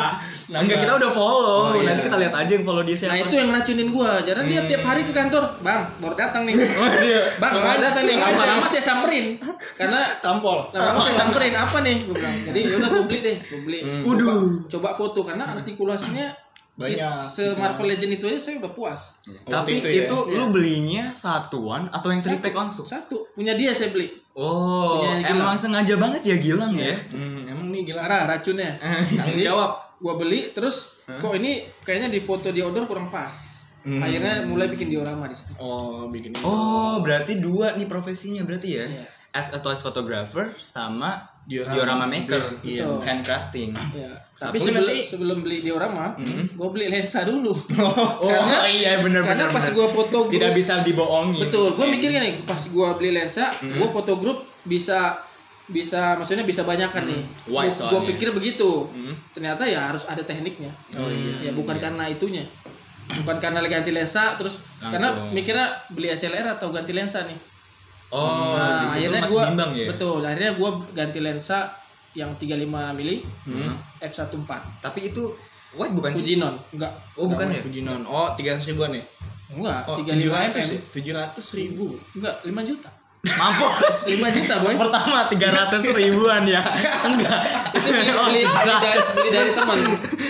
Nah, 0.49 0.65
Enggak, 0.65 0.81
kita 0.81 0.93
udah 0.97 1.11
follow. 1.13 1.61
Oh, 1.69 1.77
iya. 1.77 1.93
Nanti 1.93 2.01
kita 2.01 2.17
lihat 2.17 2.33
aja 2.33 2.51
yang 2.51 2.65
follow 2.65 2.81
dia 2.81 2.97
siapa. 2.97 3.13
Nah 3.13 3.19
itu 3.21 3.35
yang 3.37 3.49
racunin 3.49 3.89
gua. 3.89 4.17
Jadi 4.19 4.41
dia 4.45 4.61
tiap 4.65 4.81
hari 4.81 5.05
ke 5.05 5.13
kantor, 5.13 5.43
bang, 5.61 5.81
baru 6.01 6.15
datang 6.17 6.41
nih. 6.49 6.57
Oh, 6.81 6.89
dia. 6.89 7.21
Bang, 7.37 7.53
baru 7.55 7.79
datang 7.79 8.03
nih. 8.03 8.17
Lama-lama 8.17 8.65
saya 8.65 8.81
samperin, 8.81 9.37
karena 9.77 10.01
tampol. 10.19 10.73
lama-lama 10.73 11.05
saya 11.05 11.17
samperin 11.19 11.53
apa 11.53 11.77
nih? 11.79 11.95
Gua 12.01 12.15
bilang. 12.17 12.35
Jadi 12.49 12.59
yaudah 12.65 12.89
gua 12.89 13.03
beli 13.05 13.19
deh, 13.21 13.37
gua 13.45 13.59
beli. 13.61 13.79
Coba, 13.79 14.05
Waduh. 14.09 14.41
coba 14.65 14.89
foto 14.95 15.19
karena 15.21 15.45
artikulasinya 15.47 16.27
Banyak. 16.73 17.11
it- 17.11 17.13
se 17.13 17.45
Marvel 17.53 17.85
Legend 17.85 18.11
itu 18.15 18.25
aja 18.25 18.39
saya 18.39 18.55
udah 18.57 18.71
puas. 18.71 19.01
Tapi 19.45 19.71
Waktu 19.77 19.89
itu, 20.01 20.17
ya. 20.25 20.33
lu 20.33 20.45
belinya 20.49 21.11
satuan 21.13 21.91
atau 21.91 22.09
yang 22.09 22.23
tripack 22.23 22.55
langsung? 22.55 22.87
Satu 22.87 23.27
punya 23.31 23.53
dia 23.53 23.69
saya 23.69 23.93
beli. 23.93 24.09
Oh, 24.39 25.03
Punya 25.03 25.27
emang 25.27 25.53
sengaja 25.53 25.93
banget 25.93 26.23
ya 26.23 26.35
Gilang 26.35 26.71
ya? 26.71 26.95
Hmm, 27.11 27.43
emang 27.43 27.67
nih 27.67 27.83
gila. 27.85 27.99
Arah 28.01 28.23
racunnya. 28.25 28.71
Tanggung 28.79 29.35
Jadi, 29.35 29.43
jawab. 29.43 29.71
Gua 29.99 30.15
beli 30.15 30.49
terus 30.49 31.03
kok 31.03 31.35
ini 31.35 31.67
kayaknya 31.83 32.07
di 32.07 32.23
foto 32.23 32.47
di 32.47 32.63
outdoor 32.63 32.87
kurang 32.87 33.11
pas. 33.11 33.35
Hmm. 33.79 33.99
Akhirnya 33.99 34.43
mulai 34.43 34.67
bikin 34.67 34.87
diorama 34.87 35.27
di 35.27 35.35
situ. 35.35 35.51
Oh, 35.55 36.07
bikin 36.07 36.31
ini. 36.31 36.43
Oh, 36.43 36.99
berarti 36.99 37.35
dua 37.37 37.75
nih 37.75 37.83
profesinya 37.83 38.43
berarti 38.43 38.69
ya? 38.69 38.87
Iya. 38.87 39.03
As 39.29 39.51
a 39.51 39.59
toys 39.59 39.79
photographer 39.79 40.55
sama 40.57 41.21
Diorama. 41.43 41.73
diorama, 41.73 42.05
maker, 42.05 42.61
Iya. 42.61 42.87
Betul. 42.87 42.99
handcrafting. 43.03 43.69
Ya, 43.91 44.11
tapi 44.39 44.55
sebelum 44.55 44.87
nanti- 44.87 45.03
sebelum 45.05 45.37
beli 45.39 45.59
diorama, 45.59 46.15
gua 46.53 46.69
beli 46.69 46.87
lensa 46.87 47.21
dulu. 47.21 47.51
Oh, 47.75 48.23
Karena- 48.23 48.63
iya 48.65 48.97
bener 48.97 49.19
Karena 49.21 49.45
bener, 49.45 49.53
pas 49.53 49.65
gua 49.69 49.87
foto 49.89 50.17
grup, 50.23 50.31
tidak 50.31 50.51
bisa 50.53 50.79
dibohongin. 50.79 51.39
betul, 51.41 51.75
gua 51.75 51.85
mikir 51.85 52.07
gini, 52.09 52.39
pas 52.43 52.59
gua 52.67 52.93
beli 52.93 53.11
lensa, 53.11 53.51
gua 53.75 53.89
foto 53.89 54.15
grup 54.15 54.39
bisa 54.63 55.19
bisa 55.67 56.15
maksudnya 56.15 56.41
bisa 56.43 56.63
banyak 56.63 56.87
kan 56.87 57.03
nih. 57.03 57.19
Wide 57.45 57.45
Gua- 57.45 57.61
gua 57.69 57.75
soalnya. 57.99 58.09
pikir 58.09 58.31
begitu. 58.31 58.87
Ternyata 59.31 59.63
ya 59.63 59.85
harus 59.85 60.01
ada 60.03 60.19
tekniknya. 60.19 60.71
Oh 60.95 61.05
iya. 61.05 61.45
Ya 61.45 61.51
bukan 61.51 61.75
karena 61.75 62.07
itunya. 62.07 62.41
Bukan 63.11 63.37
karena 63.37 63.61
ganti 63.63 63.89
lensa 63.89 64.33
terus 64.33 64.57
Langsung. 64.79 64.91
karena 64.93 65.09
mikirnya 65.29 65.67
beli 65.89 66.09
SLR 66.09 66.45
atau 66.51 66.69
ganti 66.69 66.89
lensa 66.89 67.21
nih. 67.23 67.37
Oh, 68.09 68.53
Nah, 68.53 68.81
akhirnya 68.81 69.21
bimbang 69.21 69.71
ya. 69.71 69.85
betul. 69.85 70.17
Akhirnya 70.19 70.53
gua 70.53 70.73
ganti 70.91 71.19
lensa 71.19 71.69
yang 72.11 72.31
35 72.33 72.65
mili 72.93 73.21
Hmm. 73.43 73.73
f1.4 73.99 74.49
Tapi 74.79 74.99
itu 75.07 75.23
white 75.71 75.91
bukan 75.91 76.09
sih? 76.11 76.23
Fujinon 76.25 76.53
enggak 76.71 76.89
Oh, 77.13 77.25
bukan 77.25 77.45
ya? 77.47 77.61
Pujinon. 77.61 78.01
Oh, 78.03 78.33
tiga 78.33 78.57
ribuan 78.57 78.91
ya? 78.91 79.03
enggak 79.49 79.81
Oh, 79.85 79.95
35 79.95 80.09
tujuh 80.09 80.29
mm 80.29 80.37
ratus 80.39 80.65
ya? 80.67 80.79
Tujuh 80.91 81.13
ratus 81.13 81.45
ribu. 81.55 81.85
enggak 82.15 82.35
5 82.43 82.49
juta 82.65 82.89
Mampus 83.19 84.07
5 84.07 84.15
juta 84.31 84.53
boy 84.57 84.79
Pertama 84.79 85.27
300 85.27 85.75
ribuan 85.93 86.47
ya 86.47 86.63
Enggak 87.09 87.41
itu 87.75 87.89
beli, 87.91 88.07
beli, 88.07 88.41
beli 88.41 88.63
dari, 88.79 89.01
beli 89.03 89.29
dari 89.29 89.51
teman 89.51 89.77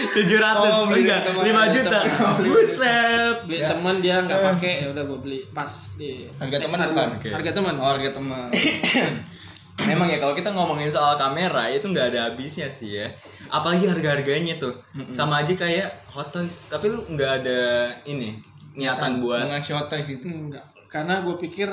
700 0.09 0.57
Oh, 0.65 0.83
beli 0.89 1.01
Enggak 1.05 1.19
dari 1.21 1.37
teman. 1.45 1.69
5 1.69 1.75
juta 1.77 1.99
Buset 2.41 3.35
beli 3.45 3.59
teman 3.61 3.95
dia 3.99 4.15
nggak 4.19 4.39
pakai 4.43 4.73
ya 4.79 4.87
udah 4.89 5.03
gue 5.05 5.19
beli 5.21 5.39
pas 5.49 5.69
di 5.95 6.25
Harga 6.33 6.57
teman 6.59 6.77
harga. 6.79 6.89
bukan? 6.89 7.07
Oke. 7.13 7.29
harga 7.29 7.51
teman 7.53 7.73
Oh, 7.77 7.87
harga 7.87 8.09
teman. 8.11 8.49
Memang 9.81 10.07
ya 10.07 10.17
kalau 10.17 10.31
kita 10.31 10.49
ngomongin 10.49 10.87
soal 10.87 11.15
kamera 11.15 11.67
itu 11.67 11.85
nggak 11.85 12.07
ada 12.09 12.19
habisnya 12.27 12.67
sih 12.67 12.97
ya. 12.97 13.07
Apalagi 13.47 13.85
harga-harganya 13.85 14.57
tuh. 14.57 14.75
Sama 15.09 15.39
aja 15.39 15.53
kayak 15.53 15.87
Hot 16.09 16.29
Toys, 16.29 16.67
tapi 16.67 16.87
lu 16.87 17.05
nggak 17.05 17.31
ada 17.39 17.61
ini 18.03 18.35
niatan 18.71 19.19
buat 19.19 19.43
mengaksi 19.45 19.73
hotel 19.73 19.99
sih. 19.99 20.17
enggak 20.21 20.61
karena 20.87 21.19
gue 21.19 21.35
pikir 21.37 21.67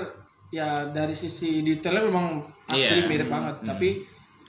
ya 0.49 0.85
dari 0.87 1.13
sisi 1.13 1.61
detailnya 1.61 2.03
memang 2.03 2.41
asli 2.67 3.01
Iya. 3.01 3.07
mirip 3.07 3.29
banget 3.29 3.57
tapi 3.63 3.89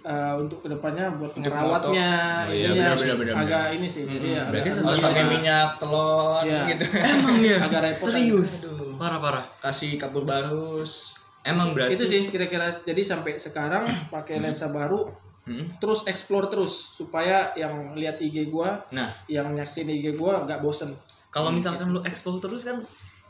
eh, 0.02 0.34
untuk 0.34 0.60
ke 0.60 0.68
depannya 0.68 1.12
buat 1.14 1.32
Untuk 1.32 1.48
ngerawatnya 1.48 2.12
Oh, 2.44 2.52
iya, 2.52 2.68
ininya 2.72 2.92
benar, 2.92 2.96
benar, 2.98 3.16
benar, 3.16 3.34
agak 3.38 3.64
ini 3.74 3.88
sih 3.88 4.04
jadi 4.04 4.28
ya 4.28 4.44
Berarti 4.48 4.70
Harus 4.72 5.00
pakai 5.02 5.26
minyak 5.28 5.70
telur 5.78 6.42
Iya. 6.44 6.62
gitu. 6.68 6.84
Emang 6.98 7.38
ya? 7.46 7.58
Agak 7.62 7.82
repot 7.84 8.06
Serius. 8.08 8.54
Parah-parah. 8.96 9.46
Kasih 9.60 9.96
kapur 9.96 10.24
barus. 10.24 11.17
Emang 11.48 11.72
berarti 11.72 11.96
itu 11.96 12.04
sih 12.04 12.22
kira-kira 12.28 12.68
jadi 12.84 13.02
sampai 13.02 13.40
sekarang 13.40 13.88
pakai 14.14 14.38
lensa 14.44 14.68
baru 14.68 15.08
Hmm. 15.48 15.64
terus 15.80 16.04
explore 16.12 16.52
terus 16.52 16.76
supaya 16.92 17.56
yang 17.56 17.96
lihat 17.96 18.20
IG 18.20 18.52
gua 18.52 18.84
Nah, 18.92 19.08
yang 19.32 19.56
nyaksin 19.56 19.88
IG 19.88 20.20
gua 20.20 20.44
nggak 20.44 20.60
bosen 20.60 20.92
kalau 21.32 21.56
misalkan 21.56 21.88
lu 21.88 22.04
explore 22.04 22.44
terus 22.44 22.68
kan 22.68 22.76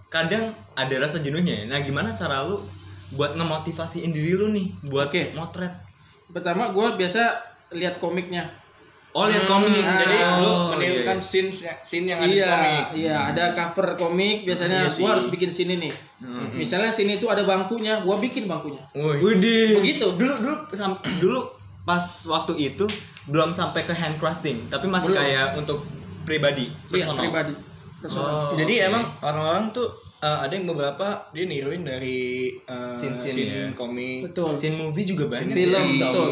kadang 0.09 0.49
ada 0.73 0.95
rasa 0.97 1.21
jenuhnya 1.21 1.61
ya. 1.61 1.63
Nah, 1.69 1.79
gimana 1.85 2.09
cara 2.17 2.41
lu 2.41 2.65
buat 3.13 3.37
ngemotivasiin 3.37 4.09
diri 4.09 4.33
lu 4.33 4.49
nih 4.49 4.65
buat 4.89 5.13
Oke. 5.13 5.37
motret? 5.37 5.69
pertama 6.33 6.73
gua 6.73 6.97
biasa 6.97 7.37
lihat 7.69 8.01
komiknya 8.01 8.49
Oh, 9.17 9.25
lihat 9.25 9.43
komik. 9.43 9.81
Ah. 9.81 9.97
Jadi 9.97 10.15
lu 10.37 10.45
Oh, 10.45 10.69
menirukan 10.71 11.17
iya, 11.17 11.23
scene 11.23 11.49
scene 11.81 12.05
yang 12.07 12.19
ada 12.19 12.27
di 12.27 12.37
iya 12.37 12.51
komik. 12.51 12.85
iya 12.95 13.15
ada 13.27 13.43
cover 13.51 13.87
komik 13.95 14.37
biasanya 14.43 14.77
Iya 14.79 14.89
sih. 14.89 15.01
gua 15.01 15.09
harus 15.13 15.27
bikin 15.27 15.49
sini 15.49 15.73
nih 15.79 15.93
misalnya 16.53 16.89
sini 16.89 17.17
itu 17.17 17.25
ada 17.25 17.41
bangkunya 17.41 17.97
gua 17.99 18.17
bikin 18.17 18.45
bangkunya 18.45 18.81
Woi. 18.93 19.17
Widih. 19.17 19.81
Begitu. 19.81 20.05
Dulu 20.11 20.33
dulu 20.37 20.55
sam- 20.71 21.01
dulu 21.17 21.39
pas 21.81 22.03
waktu 22.27 22.53
itu 22.59 22.85
belum 23.25 23.51
sampai 23.51 23.81
ke 23.81 23.91
handcrafting, 23.91 24.67
tapi 24.67 24.85
masih 24.85 25.11
Belum. 25.11 25.19
kayak 25.19 25.47
untuk 25.57 25.79
pribadi, 26.21 26.67
iya 26.67 27.03
personal. 27.03 27.23
pribadi 27.23 27.53
personal 27.97 28.27
Oh, 28.27 28.51
Jadi 28.53 28.73
oke. 28.77 28.87
emang 28.87 29.03
orang-orang 29.21 29.65
tuh 29.71 29.87
eh, 30.17 30.39
ada 30.41 30.51
yang 30.51 30.65
beberapa 30.65 31.05
dia 31.29 31.43
niruin 31.43 31.81
dari 31.81 32.19
eh, 32.59 32.91
Scene-scene 32.91 33.33
scene 33.33 33.49
ya. 33.49 33.67
komik. 33.73 34.27
betul 34.27 34.51
scene 34.51 34.75
movie 34.75 35.05
juga 35.05 35.25
banyak. 35.27 35.51
film 35.51 35.83
ya, 35.85 36.05
betul 36.05 36.29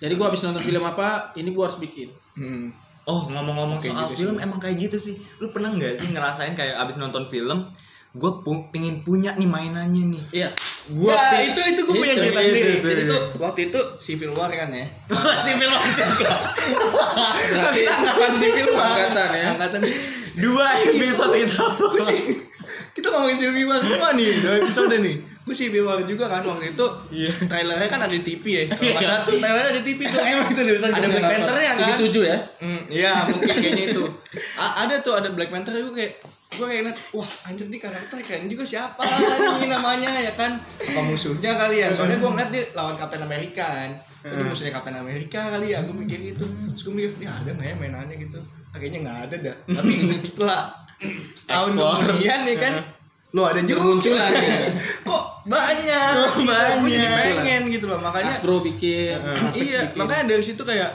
jadi 0.00 0.12
gua 0.14 0.26
habis 0.28 0.40
nonton 0.40 0.60
film 0.60 0.82
apa 0.82 1.06
ini 1.34 1.50
gua 1.50 1.68
harus 1.68 1.78
bikin 1.78 2.08
Hmm. 2.32 2.72
Oh, 3.02 3.26
ngomong-ngomong 3.26 3.76
soal 3.76 4.06
gitu 4.08 4.22
film 4.22 4.36
emang 4.38 4.56
kayak 4.56 4.76
gitu 4.78 4.94
sih. 4.94 5.18
Lu 5.36 5.50
pernah 5.50 5.68
nggak 5.68 5.92
sih 5.94 6.08
ngerasain 6.08 6.54
kayak 6.54 6.78
abis 6.78 6.94
nonton 6.96 7.26
film, 7.26 7.66
gue 8.10 8.32
pu 8.40 8.70
pengen 8.70 9.02
punya 9.02 9.34
nih 9.34 9.44
mainannya 9.44 10.04
nih. 10.08 10.22
iya 10.32 10.48
Gua 10.88 11.12
ya, 11.14 11.42
itu 11.42 11.58
itu 11.64 11.80
gue 11.80 11.96
punya 11.96 12.14
Itu, 12.14 12.22
cerita 12.22 12.40
itu, 12.40 12.48
sendiri. 12.48 12.72
itu, 12.76 12.86
Jadi 12.86 13.02
itu. 13.02 13.10
tuh 13.10 13.22
waktu 13.38 13.60
itu 13.68 13.80
Civil 13.98 14.30
War 14.32 14.48
kan 14.48 14.70
ya. 14.70 14.86
si 15.42 15.50
film 15.52 15.74
juga. 15.90 16.28
berarti 17.50 17.82
angkatan 17.84 18.32
Civil 18.34 18.68
War. 18.72 18.84
Angkatan 18.88 19.28
ya. 19.32 19.44
Angkatan 19.54 19.80
Dua 20.38 20.66
episode 20.78 21.34
itu. 21.34 21.64
Gua 21.76 22.00
sih 22.00 22.20
kita 22.94 23.06
ngomongin 23.10 23.36
Civil 23.36 23.66
War 23.66 23.80
semua 23.82 24.10
nih, 24.14 24.28
dua 24.38 24.54
episode 24.60 24.94
nih. 24.96 25.16
Gue 25.50 25.58
Civil 25.58 25.82
War 25.82 25.98
juga 26.06 26.30
kan 26.30 26.46
waktu 26.46 26.70
itu. 26.70 26.86
Iya. 27.10 27.32
Trailernya 27.50 27.88
kan 27.90 28.00
ada 28.00 28.14
di 28.14 28.22
TV 28.22 28.44
ya. 28.46 28.62
Kalau 28.70 28.86
nggak 28.86 29.02
salah 29.02 29.22
tuh 29.26 29.34
trailernya 29.34 29.66
ada 29.66 29.74
di 29.74 29.84
TV 29.84 30.00
tuh. 30.06 30.22
Emang 30.30 30.46
seriusan 30.48 30.88
Ada 30.88 31.06
Black 31.10 31.26
Panther-nya 31.26 31.72
kan? 31.74 31.86
TV 31.90 31.90
7 32.06 32.22
ya 32.22 32.38
Hmm, 32.56 32.82
iya 32.86 33.12
mungkin 33.26 33.50
kayaknya 33.50 33.84
itu. 33.90 34.02
A- 34.54 34.74
ada 34.80 34.94
tuh 35.00 35.12
ada 35.12 35.28
Black 35.28 35.50
Panther 35.50 35.74
gue 35.74 35.90
kayak 35.90 36.12
gue 36.50 36.66
kayak 36.66 36.82
ngeliat 36.82 36.98
wah 37.12 37.30
anjir 37.44 37.66
nih 37.66 37.78
karakter 37.78 38.18
keren 38.20 38.46
juga 38.46 38.62
siapa 38.62 38.98
nih 39.58 39.66
namanya 39.66 40.10
ya 40.12 40.34
kan 40.34 40.58
apa 40.58 41.00
musuhnya 41.00 41.54
kali 41.56 41.78
ya 41.78 41.88
soalnya 41.88 42.18
gue 42.18 42.26
ngeliat 42.26 42.50
dia 42.50 42.62
lawan 42.72 42.94
Captain 42.94 43.22
America 43.22 43.62
kan 43.62 43.90
ini 44.26 44.42
musuhnya 44.44 44.72
Captain 44.72 44.98
America 44.98 45.40
kali 45.46 45.66
ya 45.68 45.78
gue 45.78 45.94
mikir 45.96 46.18
gitu 46.26 46.42
terus 46.42 46.82
gue 46.82 46.90
mikir 46.90 47.22
ya 47.22 47.30
ada 47.32 47.54
nggak 47.54 47.64
ya 47.64 47.74
mainannya 47.78 48.16
gitu 48.18 48.38
kayaknya 48.70 48.98
nggak 49.00 49.18
ada 49.24 49.36
dah 49.40 49.56
tapi 49.72 49.92
setelah 50.28 50.60
setahun 51.38 51.70
kemudian 51.70 52.38
nih 52.42 52.56
kan 52.58 52.74
lo 53.30 53.42
ada 53.44 53.60
juga 53.60 53.80
Muncul 53.84 54.12
lagi. 54.12 54.42
kok 55.06 55.24
banyak 55.42 56.12
Oh. 56.12 56.30
Gua 56.40 56.54
jadi 56.82 56.98
banyak. 57.00 57.22
pengen 57.24 57.62
gitu 57.70 57.86
loh 57.86 57.98
makanya 57.98 58.28
Hasbro 58.28 58.58
bikin 58.60 59.16
iya 59.52 59.86
bikin. 59.86 59.96
makanya 59.96 60.24
dari 60.28 60.42
situ 60.42 60.60
kayak 60.60 60.90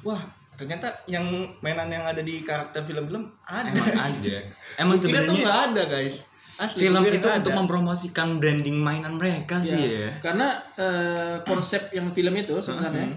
wah 0.00 0.22
ternyata 0.52 0.86
yang 1.06 1.24
mainan 1.58 1.88
yang 1.88 2.04
ada 2.04 2.20
di 2.20 2.40
karakter 2.40 2.80
film-film 2.80 3.26
ada 3.42 3.68
Emang 3.68 3.90
ada. 3.90 4.36
Emang 4.80 4.96
kira 4.96 5.24
tuh 5.24 5.34
sebenarnya 5.34 5.40
nggak 5.40 5.58
ada 5.66 5.82
guys 5.90 6.16
asli 6.56 6.80
film 6.82 7.00
itu 7.02 7.16
nggak 7.18 7.38
untuk 7.38 7.50
ada. 7.50 7.58
mempromosikan 7.58 8.28
branding 8.36 8.78
mainan 8.78 9.14
mereka 9.14 9.58
sih 9.58 9.80
ya. 9.80 10.10
karena 10.18 10.46
eh, 10.76 11.36
konsep 11.42 11.88
yang 11.90 12.08
film 12.08 12.34
itu 12.34 12.52
sebenarnya 12.56 13.08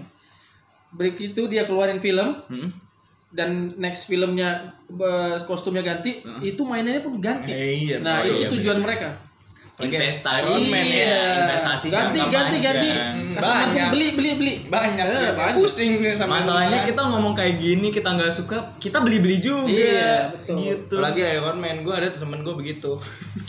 break 0.90 1.16
itu 1.22 1.46
dia 1.46 1.62
keluarin 1.62 1.98
film 1.98 2.32
Hmm? 2.44 2.72
Dan 3.34 3.74
next 3.82 4.06
filmnya 4.06 4.78
eh, 4.94 5.36
kostumnya 5.42 5.82
ganti 5.82 6.22
itu 6.40 6.62
mainannya 6.62 7.02
pun 7.02 7.18
ganti. 7.18 7.50
Eh, 7.50 7.74
iya, 7.90 7.96
nah 7.98 8.22
itu 8.22 8.46
Iya, 8.46 8.48
tujuan 8.54 8.78
mereka 8.78 9.18
Investasi, 9.76 10.70
ya, 10.70 10.78
Iya. 10.78 11.18
investasi 11.42 11.86
ganti 11.90 12.22
ganti 12.22 12.56
panjang. 12.62 12.62
ganti 12.62 12.90
banyak. 13.34 13.88
beli 13.90 14.08
beli 14.14 14.30
beli 14.38 14.52
banyak 14.64 15.02
ya, 15.04 15.34
banyak. 15.34 15.58
pusing 15.58 15.98
sama 16.14 16.38
Masalahnya 16.38 16.86
kita 16.86 17.02
ngomong 17.04 17.34
kayak 17.34 17.58
gini 17.58 17.90
kita 17.90 18.06
nggak 18.08 18.30
suka, 18.30 18.54
kita 18.78 19.02
beli-beli 19.02 19.42
juga. 19.42 19.66
Iya, 19.66 20.30
betul. 20.30 20.56
Gitu. 20.62 20.94
apalagi 20.94 21.22
Iron 21.28 21.58
Man 21.58 21.82
gue 21.82 21.90
ada 21.92 22.06
temen 22.08 22.40
gue 22.40 22.54
begitu 22.54 22.94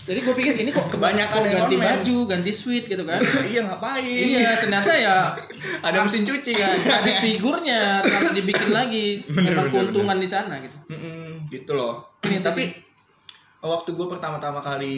jadi 0.05 0.19
gue 0.19 0.33
pikir 0.33 0.53
ini 0.59 0.69
kok 0.69 0.85
Kebanyakan 0.87 1.39
kok 1.39 1.45
ganti 1.47 1.75
Iron 1.75 1.83
Man. 1.83 1.89
baju 1.93 2.15
ganti 2.25 2.51
suite 2.51 2.85
gitu 2.87 3.03
kan 3.03 3.21
iya 3.51 3.61
ngapain 3.63 4.25
iya 4.25 4.51
ternyata 4.55 4.91
ya 4.91 5.17
ada 5.87 5.97
mesin 5.99 6.21
cuci 6.21 6.51
kan 6.53 6.73
ada 6.99 7.11
figurnya 7.19 7.81
harus 8.01 8.33
dibikin 8.33 8.69
lagi 8.71 9.21
memang 9.27 9.69
keuntungan 9.69 10.17
di 10.17 10.25
sana 10.25 10.57
gitu 10.57 10.77
Mm-mm, 10.89 11.45
gitu 11.47 11.73
loh 11.73 12.17
Ini 12.19 12.37
tapi 12.39 12.84
waktu 13.67 13.89
gue 13.91 14.07
pertama-tama 14.07 14.59
kali 14.59 14.95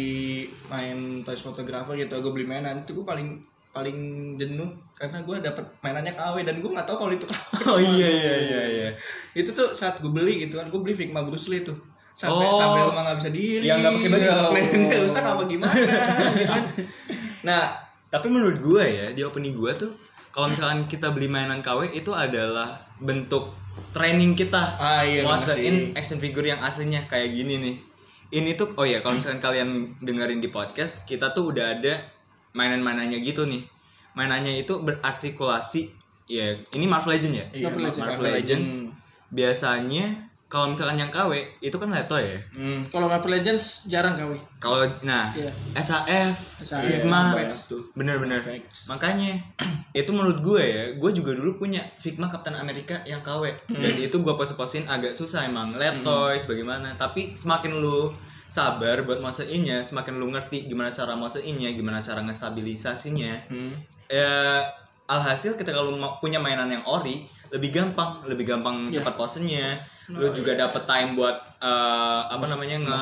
main 0.67 0.97
toys 1.21 1.39
photographer 1.39 1.93
gitu 1.93 2.17
gue 2.17 2.31
beli 2.31 2.43
mainan 2.43 2.79
itu 2.79 2.91
gue 2.93 3.03
paling 3.03 3.39
paling 3.69 3.97
jenuh 4.33 4.65
karena 4.91 5.21
gue 5.21 5.37
dapet 5.39 5.61
mainannya 5.79 6.09
KW 6.11 6.41
dan 6.41 6.57
gue 6.57 6.67
nggak 6.67 6.83
tahu 6.83 6.97
kalau 6.97 7.11
itu 7.11 7.23
KW 7.23 7.37
Oh 7.69 7.79
iya 7.79 8.09
iya 8.09 8.35
iya 8.41 8.61
iya. 8.67 8.89
itu 9.33 9.49
tuh 9.49 9.69
saat 9.69 9.97
gue 9.97 10.09
beli 10.09 10.41
gitu 10.41 10.55
kan 10.55 10.65
gue 10.65 10.79
beli 10.79 10.93
Figma 10.93 11.21
Bruce 11.21 11.47
Lee 11.47 11.61
tuh 11.61 11.77
sampai 12.11 12.41
Oh. 12.43 12.57
sampai 12.57 12.81
rumah 12.83 13.01
nggak 13.03 13.17
bisa 13.17 13.29
diri 13.29 13.61
Yang 13.61 13.77
nggak 13.79 13.93
pakai 13.93 14.09
baju. 14.09 14.25
gitu. 14.25 14.45
mainannya 14.51 14.97
rusak 14.99 15.23
apa 15.23 15.43
gimana 15.45 15.77
gitu 15.77 15.97
kan. 16.43 16.63
nah 17.43 17.63
Tapi 18.07 18.27
menurut 18.27 18.57
gue 18.57 18.83
ya 18.83 19.07
di 19.11 19.21
opening 19.21 19.53
gue 19.53 19.71
tuh 19.77 19.91
kalau 20.29 20.47
misalkan 20.47 20.85
kita 20.85 21.11
beli 21.11 21.27
mainan 21.27 21.59
KW 21.59 21.91
itu 21.91 22.09
adalah 22.09 22.71
bentuk 22.97 23.53
training 23.89 24.33
kita 24.33 24.73
Ah, 24.75 25.01
iya, 25.01 25.21
Nguasain 25.21 25.93
action 25.93 26.17
figure 26.17 26.45
yang 26.45 26.57
aslinya 26.59 27.05
kayak 27.05 27.29
gini 27.29 27.53
nih. 27.59 27.75
Ini 28.27 28.59
tuh 28.59 28.75
oh 28.75 28.83
ya 28.83 28.99
kalau 28.99 29.15
misalkan 29.15 29.39
kalian 29.39 29.95
dengerin 30.03 30.43
di 30.43 30.51
podcast 30.51 31.07
kita 31.07 31.31
tuh 31.31 31.55
udah 31.55 31.79
ada 31.79 31.95
mainan-mainannya 32.51 33.23
gitu 33.23 33.47
nih. 33.47 33.63
Mainannya 34.19 34.59
itu 34.59 34.83
berartikulasi 34.83 35.93
ya 36.27 36.59
ini 36.75 36.85
Marvel 36.85 37.15
Legend 37.15 37.33
ya? 37.39 37.45
Iya, 37.55 37.65
Marvel 37.71 37.83
Legends. 37.87 38.03
Marvel 38.03 38.31
Legends. 38.35 38.73
Biasanya 39.31 40.05
kalau 40.47 40.71
misalkan 40.71 40.95
yang 40.95 41.11
KW 41.11 41.43
itu 41.59 41.75
kan 41.75 41.91
letoy 41.91 42.23
ya. 42.23 42.39
hmm, 42.55 42.87
kalau 42.87 43.11
Marvel 43.11 43.35
Legends 43.35 43.83
jarang 43.91 44.15
kawin 44.15 44.39
Kalau 44.63 44.87
nah 45.03 45.35
Iya. 45.35 45.51
SAF, 45.75 46.63
SAF. 46.63 46.87
Figma, 46.87 47.35
Flex 47.35 47.67
tuh. 47.67 47.91
bener-bener. 47.93 48.39
Flex. 48.39 48.87
Makanya 48.87 49.35
itu 49.99 50.07
menurut 50.15 50.39
gue 50.39 50.63
ya, 50.63 50.83
gue 50.95 51.11
juga 51.11 51.35
dulu 51.35 51.59
punya 51.61 51.83
Figma 51.99 52.31
Captain 52.31 52.55
America 52.55 53.03
yang 53.03 53.19
KW 53.19 53.43
dan 53.67 53.95
itu 53.99 54.15
gue 54.23 54.33
pos-posin 54.33 54.87
agak 54.87 55.13
susah 55.13 55.45
emang, 55.45 55.75
lihat 55.75 56.01
toys 56.01 56.47
bagaimana. 56.47 56.95
Tapi 56.95 57.35
semakin 57.35 57.77
lu 57.77 58.15
sabar 58.47 59.03
buat 59.03 59.19
maseinnya, 59.19 59.83
semakin 59.83 60.15
lu 60.15 60.31
ngerti 60.31 60.71
gimana 60.71 60.95
cara 60.95 61.13
maseinnya, 61.19 61.75
gimana 61.75 61.99
cara 61.99 62.23
ngestabilisasinya. 62.23 63.51
hmm. 63.51 63.73
Ya 64.07 64.63
alhasil 65.07 65.55
kita 65.55 65.71
kalau 65.71 65.95
mau 65.95 66.19
punya 66.19 66.39
mainan 66.39 66.67
yang 66.67 66.83
ori 66.83 67.23
lebih 67.49 67.69
gampang, 67.71 68.23
lebih 68.25 68.45
gampang 68.45 68.89
cepat 68.89 69.13
posenya. 69.13 69.77
Lu 70.07 70.31
juga 70.31 70.55
dapet 70.55 70.83
time 70.83 71.13
buat 71.13 71.35
eh, 71.59 72.21
apa 72.27 72.45
namanya 72.45 72.77
nge 72.79 72.99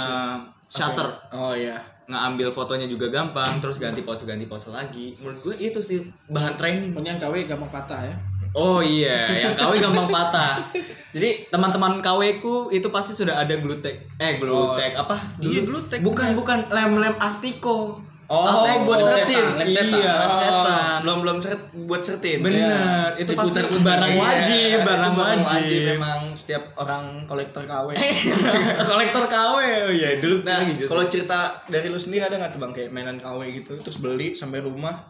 shutter. 0.67 1.05
oh 1.31 1.53
iya. 1.53 1.77
Ngambil 2.05 2.53
fotonya 2.53 2.85
juga 2.85 3.09
gampang 3.09 3.57
terus 3.57 3.77
ganti 3.77 4.01
pose 4.01 4.23
ganti 4.23 4.45
pose 4.45 4.69
lagi. 4.69 5.17
Menurut 5.17 5.41
gue 5.41 5.55
itu 5.59 5.81
sih 5.81 6.01
bahan 6.27 6.53
training. 6.53 6.93
yang 6.95 7.17
KW 7.17 7.45
gampang 7.45 7.69
patah 7.69 8.01
ya? 8.01 8.13
Oh 8.53 8.77
iya. 8.79 9.49
Yang 9.49 9.57
KW 9.57 9.81
gampang 9.81 10.09
patah. 10.09 10.53
Jadi 11.15 11.47
teman-teman 11.47 12.03
KW 12.03 12.21
ku 12.39 12.67
itu 12.69 12.91
pasti 12.91 13.15
sudah 13.15 13.39
ada 13.39 13.55
glue 13.57 13.79
tag 13.79 13.95
eh 14.19 14.35
glue 14.35 14.51
Oh, 14.51 14.75
tag 14.75 14.93
apa? 14.93 15.15
Iya, 15.39 15.63
Dulu- 15.63 15.87
tag, 15.87 16.03
bukan 16.03 16.35
bukan 16.35 16.59
lem-lem 16.69 17.15
artiko 17.17 17.97
Oh, 18.25 18.41
Altek 18.41 18.79
buat 18.83 18.97
setan. 18.99 19.61
Iya, 19.61 19.85
Oh, 20.17 20.33
setan. 20.33 20.97
belum 20.99 21.17
belum 21.21 21.37
seret 21.37 21.61
buat 21.79 22.01
sertin. 22.01 22.41
Bener, 22.41 23.13
itu 23.15 23.31
pasti 23.31 23.61
barang 23.61 24.11
Iya, 24.11 24.17
wajib, 24.17 24.77
barang 24.81 25.13
wajib. 25.13 25.81
memang 25.91 26.33
setiap 26.33 26.73
orang 26.75 27.21
kolektor 27.23 27.61
KW. 27.63 27.93
Kolektor 28.89 29.25
KW, 29.27 29.55
oh 29.83 29.91
iya 29.91 30.17
dulu 30.17 30.41
Nah, 30.41 30.57
kalau 30.81 31.05
cerita 31.05 31.37
dari 31.65 31.85
lu 31.85 31.97
sendiri 31.97 32.23
ada 32.23 32.35
nggak 32.35 32.51
tuh 32.51 32.59
bang 32.59 32.73
kayak 32.73 32.89
mainan 32.89 33.15
KW 33.15 33.39
gitu, 33.51 33.77
terus 33.77 33.97
beli 33.99 34.33
sampai 34.33 34.59
rumah, 34.59 35.05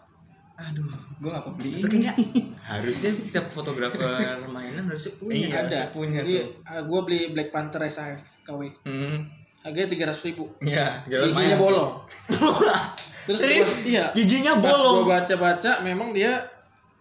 aduh, 0.56 0.84
gue 1.16 1.30
nggak 1.30 1.46
beli 1.54 1.72
ini. 1.82 2.12
harusnya 2.70 3.12
setiap 3.12 3.48
fotografer 3.48 4.12
mainan 4.46 4.86
harusnya 4.86 5.16
punya. 5.16 5.46
Iya. 5.46 5.60
ada 5.62 5.80
punya 5.90 6.20
Jadi, 6.20 6.36
tuh. 6.36 6.48
uh, 6.66 6.82
gua 6.84 7.00
beli 7.02 7.32
Black 7.32 7.50
Panther 7.50 7.80
SAF 7.86 8.20
KW 8.42 8.60
Hmm, 8.84 9.24
harganya 9.62 9.88
tiga 9.88 10.04
ratus 10.06 10.26
ribu 10.26 10.50
iya. 10.60 11.00
giginya 11.06 11.56
bolong 11.56 11.94
terus 13.26 13.40
gua, 13.42 13.66
iya 13.84 14.06
Giginya 14.12 14.54
pas 14.56 14.72
bolong. 14.72 14.96
gua 15.02 15.18
baca-baca 15.18 15.72
memang 15.82 16.10
dia 16.12 16.46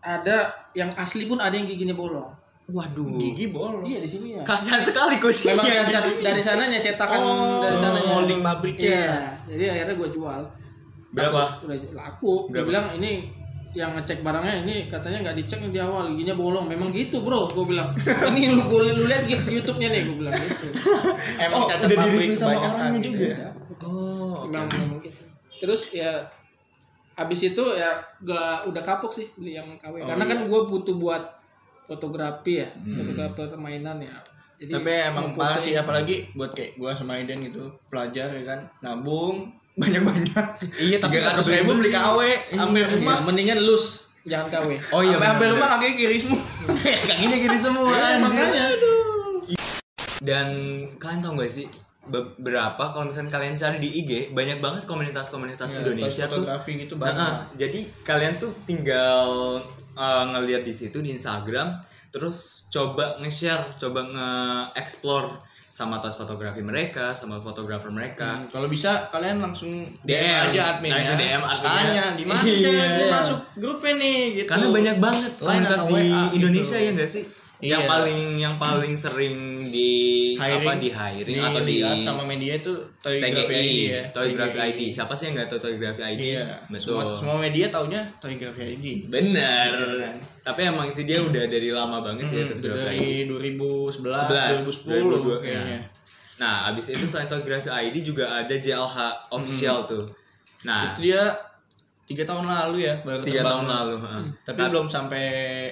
ada 0.01 0.37
yang 0.73 0.91
asli 0.95 1.25
pun 1.25 1.37
ada 1.37 1.53
yang 1.53 1.65
giginya 1.65 1.93
bolong 1.93 2.29
Waduh. 2.67 3.17
Gigi 3.19 3.49
bolong. 3.49 3.85
iya 3.85 3.99
di 3.99 4.09
sini 4.09 4.35
ya 4.35 4.43
Kasihan 4.43 4.81
sekali 4.81 5.17
kucingnya. 5.17 5.53
memang 5.55 5.67
di 5.67 5.77
cacat 5.87 6.05
dari 6.19 6.41
sananya 6.41 6.79
cetakan 6.79 7.19
Oh, 7.19 7.61
dari 7.61 7.77
sananya 7.77 8.09
molding 8.11 8.41
pabriknya. 8.41 8.85
iya 8.85 9.15
jadi 9.45 9.65
akhirnya 9.71 9.95
gua 9.95 10.09
jual 10.09 10.41
Berapa? 11.11 11.43
udah 11.61 11.77
laku 11.93 12.33
dia 12.45 12.53
Berapa? 12.55 12.67
bilang 12.67 12.87
ini 12.97 13.13
yang 13.73 13.91
ngecek 13.93 14.23
barangnya 14.23 14.63
ini 14.63 14.87
katanya 14.87 15.19
nggak 15.21 15.37
dicek 15.37 15.59
di 15.67 15.77
awal 15.77 16.07
giginya 16.09 16.33
bolong 16.33 16.65
memang 16.65 16.89
gitu 16.89 17.21
bro 17.21 17.47
gue 17.49 17.67
bilang 17.67 17.91
ini 18.31 18.51
lu 18.51 18.63
boleh 18.65 18.95
lu 18.95 19.05
lihat 19.05 19.23
gitu 19.25 19.43
YouTube-nya 19.53 19.89
nih 19.91 20.03
gue 20.05 20.17
bilang 20.17 20.31
gitu 20.33 20.67
Emang 21.43 21.59
Oh, 21.59 21.67
udah 21.67 21.77
pabrik 21.83 21.99
di-review 21.99 22.35
sama 22.35 22.55
orangnya 22.63 23.01
juga. 23.03 23.27
ya. 23.27 23.51
Oh. 23.83 24.47
memang 24.47 24.71
gitu 24.71 24.94
terus 25.65 25.89
ya 25.91 26.29
habis 27.15 27.41
itu 27.43 27.65
ya 27.73 27.95
gak 28.21 28.69
udah 28.69 28.83
kapok 28.83 29.09
sih 29.11 29.27
beli 29.35 29.55
yang 29.55 29.65
KW 29.75 29.97
Oh, 29.97 30.05
karena 30.05 30.25
iya. 30.25 30.31
kan 30.31 30.39
gue 30.45 30.61
butuh 30.67 30.95
buat 30.95 31.23
fotografi 31.83 32.61
ya 32.61 32.69
Hmm. 32.71 32.97
fotografer 32.99 33.57
mainan 33.57 33.97
ya 33.99 34.13
jadi 34.55 34.71
Tapi 34.73 34.91
emang 35.09 35.27
parah 35.33 35.51
posting- 35.51 35.65
sih 35.67 35.75
apalagi 35.75 36.17
buat 36.33 36.53
kayak 36.53 36.77
gua 36.77 36.95
sama 36.95 37.19
Aiden 37.19 37.43
gitu, 37.43 37.75
pelajar 37.89 38.31
ya 38.31 38.47
kan, 38.47 38.61
nabung 38.79 39.51
banyak-banyak. 39.75 40.47
Iya, 40.79 40.97
tapi 40.97 41.19
ratus 41.19 41.51
ribu 41.51 41.75
beli. 41.75 41.91
KW, 41.91 42.19
hampir 42.55 42.87
Ya, 42.87 42.95
rumah. 42.95 43.19
mendingan 43.27 43.59
lus 43.59 44.15
jangan 44.23 44.47
KW 44.49 44.79
Oh 44.95 45.03
iya. 45.03 45.19
Hampir 45.19 45.51
rumah 45.51 45.75
kakinya 45.75 45.93
kiri 45.93 46.17
semua. 46.17 46.39
Kakinya 47.03 47.37
gini 47.37 47.59
semua. 47.59 47.91
Ya, 47.91 47.99
anjir. 48.15 48.23
makanya 48.23 48.65
Dan 50.21 50.49
kalian 50.97 51.21
tau 51.21 51.35
gak 51.35 51.51
sih 51.51 51.67
beberapa 52.07 52.93
kalau 52.93 53.05
misalnya 53.05 53.31
kalian 53.31 53.55
cari 53.55 53.79
di 53.79 53.91
IG 53.99 54.11
banyak 54.31 54.59
banget 54.59 54.85
komunitas-komunitas 54.85 55.77
Indonesia 55.77 56.25
tuh 56.27 56.45
gitu 56.67 56.95
Nah, 56.95 57.03
banyak. 57.07 57.35
jadi 57.57 57.81
kalian 58.03 58.35
tuh 58.37 58.53
tinggal 58.65 59.59
uh, 59.93 60.25
ngelihat 60.31 60.61
di 60.61 60.71
situ 60.71 60.99
di 60.99 61.11
Instagram, 61.11 61.81
terus 62.11 62.69
coba 62.69 63.17
nge-share, 63.19 63.77
coba 63.77 64.05
nge-explore 64.05 65.41
sama 65.67 65.99
tos 65.99 66.15
fotografi 66.15 66.63
mereka, 66.63 67.11
sama 67.13 67.39
fotografer 67.39 67.91
mereka. 67.91 68.39
Hmm, 68.39 68.47
Kalau 68.47 68.69
bisa 68.69 69.11
kalian 69.11 69.43
langsung 69.43 69.83
DM, 69.99 70.07
DM, 70.07 70.45
aja 70.47 70.61
adminnya. 70.71 70.95
langsung 70.95 71.19
DM 71.19 71.43
adminnya. 71.43 71.83
Tanya 71.83 72.05
gimana 72.15 72.41
Iya. 72.45 72.87
gue 72.95 73.07
masuk 73.11 73.39
grupnya 73.57 73.93
nih 73.97 74.19
gitu. 74.37 74.47
Karena 74.47 74.67
banyak 74.71 74.97
banget 74.99 75.33
komunitas 75.35 75.83
di 75.83 75.93
WA 75.93 76.05
gitu. 76.05 76.35
Indonesia 76.39 76.77
ya 76.79 76.91
enggak 76.95 77.11
sih? 77.11 77.25
Yang 77.59 77.83
Iya. 77.83 77.91
paling 77.91 78.21
yang 78.37 78.55
paling 78.57 78.95
sering 78.95 79.39
di 79.67 79.91
Hiring. 80.37 80.63
apa 80.63 80.73
di 80.77 80.91
hiring 80.91 81.39
atau 81.41 81.61
di 81.61 81.77
sama 81.99 82.23
media 82.23 82.53
itu 82.55 82.73
Toygraphy 82.99 83.35
TGI, 83.45 83.61
ID 83.61 83.79
ya. 83.87 84.03
Toygraphy 84.11 84.57
TGI. 84.57 84.71
ID. 84.71 84.81
Siapa 84.91 85.13
sih 85.13 85.25
yang 85.27 85.35
nggak 85.37 85.49
tahu 85.49 85.61
Toygraphy 85.63 86.03
ID? 86.05 86.21
Iya. 86.33 86.45
Betul. 86.67 87.01
Semua, 87.01 87.15
semua 87.15 87.37
media 87.39 87.67
taunya 87.69 88.03
Toygraphy 88.17 88.63
ID. 88.75 88.87
Bener. 89.07 89.69
Beneran. 89.71 90.15
Tapi 90.41 90.61
emang 90.63 90.87
sih 90.89 91.05
dia 91.05 91.19
udah 91.19 91.45
dari 91.45 91.69
lama 91.69 91.99
banget 92.01 92.27
ya 92.27 92.43
terus 92.45 92.61
Toygraphy 92.61 92.95
ID. 92.95 93.03
Dari 93.29 93.53
2011, 93.53 94.01
2010 94.01 95.41
2010 95.41 95.45
kayaknya. 95.45 95.81
Nah, 96.35 96.67
abis 96.69 96.91
itu 96.91 97.05
selain 97.05 97.27
Toygraphy 97.27 97.69
ID 97.69 97.97
juga 98.03 98.27
ada 98.29 98.55
JLH 98.55 98.97
official 99.31 99.85
tuh. 99.85 100.05
Nah, 100.63 100.91
Itu 100.91 101.05
dia 101.05 101.23
tiga 102.05 102.21
tahun 102.23 102.45
lalu 102.45 102.85
ya 102.85 103.01
baru 103.01 103.25
tiga 103.25 103.41
tahun 103.41 103.65
lalu. 103.65 103.97
heeh. 103.97 104.25
Tapi 104.45 104.61
belum 104.67 104.87
sampai 104.87 105.25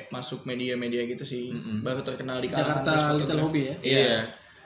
masuk 0.09 0.45
media-media 0.45 1.05
gitu 1.05 1.21
sih. 1.23 1.53
Baru 1.83 2.01
terkenal 2.01 2.41
di 2.41 2.49
kalangan 2.49 2.81
Jakarta 2.81 2.93
Little. 3.13 3.41
Hobby 3.43 3.69
ya 3.69 3.75
Iya. 3.83 4.17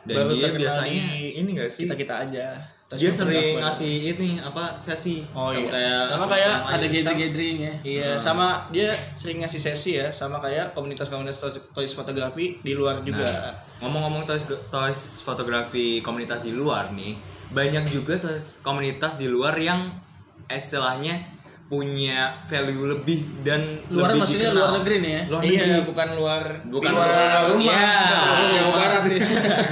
Dan 0.07 0.15
Baru 0.23 0.31
dia 0.33 0.49
biasanya 0.55 1.05
ini 1.19 1.51
gak 1.53 1.67
sih? 1.67 1.85
Kita 1.85 1.95
kita 1.95 2.15
aja. 2.23 2.47
Tos 2.87 3.03
dia 3.03 3.11
sering 3.11 3.59
ngasih 3.59 4.15
ini 4.15 4.39
apa 4.39 4.79
sesi 4.79 5.27
Oh 5.35 5.51
sama 5.51 5.59
iya. 5.59 5.67
kayak 5.67 5.99
Sama 6.07 6.25
kayak 6.31 6.55
ada 6.71 6.87
gathering 6.87 7.19
gathering 7.19 7.57
ya 7.59 7.75
Iya, 7.83 8.11
sama 8.15 8.47
dia 8.71 8.95
sering 9.13 9.43
ngasih 9.43 9.59
sesi 9.59 9.99
ya, 9.99 10.07
sama 10.09 10.39
kayak 10.39 10.71
komunitas-komunitas 10.71 11.43
to- 11.43 11.67
toys 11.75 11.91
fotografi 11.91 12.63
di 12.63 12.73
luar 12.73 13.03
juga. 13.03 13.27
ngomong-ngomong 13.83 14.23
toys 14.23 14.47
toys 14.71 15.19
fotografi 15.19 15.99
komunitas 15.99 16.39
di 16.41 16.55
luar 16.55 16.95
nih 16.95 17.19
banyak 17.51 17.91
juga 17.91 18.23
toys 18.23 18.63
komunitas 18.63 19.19
di 19.19 19.27
luar 19.27 19.59
yang 19.59 19.91
istilahnya 20.47 21.27
punya 21.67 22.31
value 22.47 22.95
lebih 22.95 23.43
dan 23.43 23.59
luar 23.91 24.15
lebih 24.15 24.23
maksudnya 24.23 24.49
dikenal. 24.49 24.59
luar 24.63 24.71
negeri 24.79 24.97
nih 25.03 25.11
ya 25.11 25.23
luar 25.27 25.43
iya, 25.43 25.51
negeri 25.51 25.81
bukan 25.83 26.09
luar 26.15 26.43
bukan 26.71 26.91
di 26.91 26.95
luar 26.95 27.11
rumah. 27.51 27.67
Iya. 27.67 27.91
Bukan 28.07 28.47
Jawa 28.47 28.63
rumah. 28.63 28.79
Barat 28.79 29.03
nih 29.03 29.21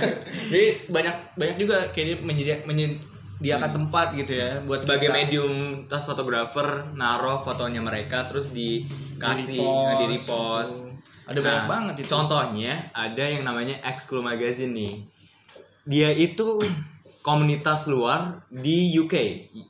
Jadi 0.55 0.67
banyak 0.91 1.15
banyak 1.35 1.57
juga 1.57 1.77
kayak 1.95 2.07
dia 2.07 2.17
menjadi- 2.21 2.65
menyediakan 2.67 3.71
tempat 3.73 4.07
gitu 4.15 4.33
ya 4.35 4.51
buat 4.63 4.79
sebagai 4.79 5.09
kita. 5.09 5.17
medium 5.17 5.53
tas 5.87 6.03
fotografer 6.03 6.67
naruh 6.95 7.39
fotonya 7.41 7.79
mereka 7.79 8.27
terus 8.27 8.51
dikasih 8.51 9.63
nah, 9.63 9.95
di 9.97 10.07
repost 10.11 10.91
gitu. 10.91 11.03
Ada 11.25 11.39
banyak 11.41 11.65
banget 11.71 11.95
itu. 12.05 12.11
contohnya 12.11 12.73
ada 12.93 13.25
yang 13.25 13.47
namanya 13.47 13.79
Exclu 13.87 14.21
Magazine 14.21 14.75
nih 14.75 14.95
dia 15.87 16.11
itu 16.11 16.59
komunitas 17.27 17.87
luar 17.87 18.45
di 18.51 18.93
UK 18.93 19.15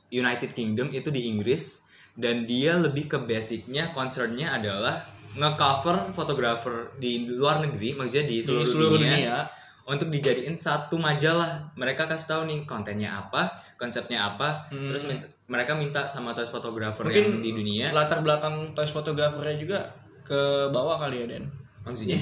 United 0.09 0.51
Kingdom 0.51 0.91
itu 0.91 1.07
di 1.07 1.29
Inggris 1.29 1.84
dan 2.15 2.43
dia 2.43 2.75
lebih 2.75 3.05
ke 3.05 3.19
basicnya 3.19 3.91
concernnya 3.91 4.49
adalah 4.51 5.03
ngecover 5.33 6.09
fotografer 6.09 6.95
di 6.95 7.27
luar 7.29 7.59
negeri 7.59 7.91
maksudnya 7.93 8.23
di 8.25 8.39
seluruh, 8.39 8.63
seluruh 8.63 8.91
dunia, 8.97 9.11
dunia. 9.11 9.37
untuk 9.85 10.07
dijadiin 10.07 10.55
satu 10.55 10.95
majalah 10.95 11.75
mereka 11.75 12.05
kasih 12.05 12.27
tahu 12.29 12.41
nih 12.45 12.59
kontennya 12.63 13.11
apa 13.13 13.47
konsepnya 13.75 14.25
apa 14.25 14.63
terus 14.71 15.03
minta- 15.05 15.27
mereka 15.45 15.73
minta 15.73 16.01
sama 16.05 16.31
toys 16.31 16.47
fotografer 16.47 17.03
Hmm. 17.03 17.11
Mungkin 17.11 17.25
yang 17.29 17.43
di 17.43 17.51
dunia 17.53 17.85
latar 17.91 18.19
belakang 18.19 18.71
toys 18.71 18.89
fotografernya 18.89 19.55
juga 19.57 19.79
ke 20.23 20.39
bawah 20.71 20.97
kali 20.97 21.21
ya 21.21 21.27
Den. 21.29 21.45
maksudnya 21.83 22.17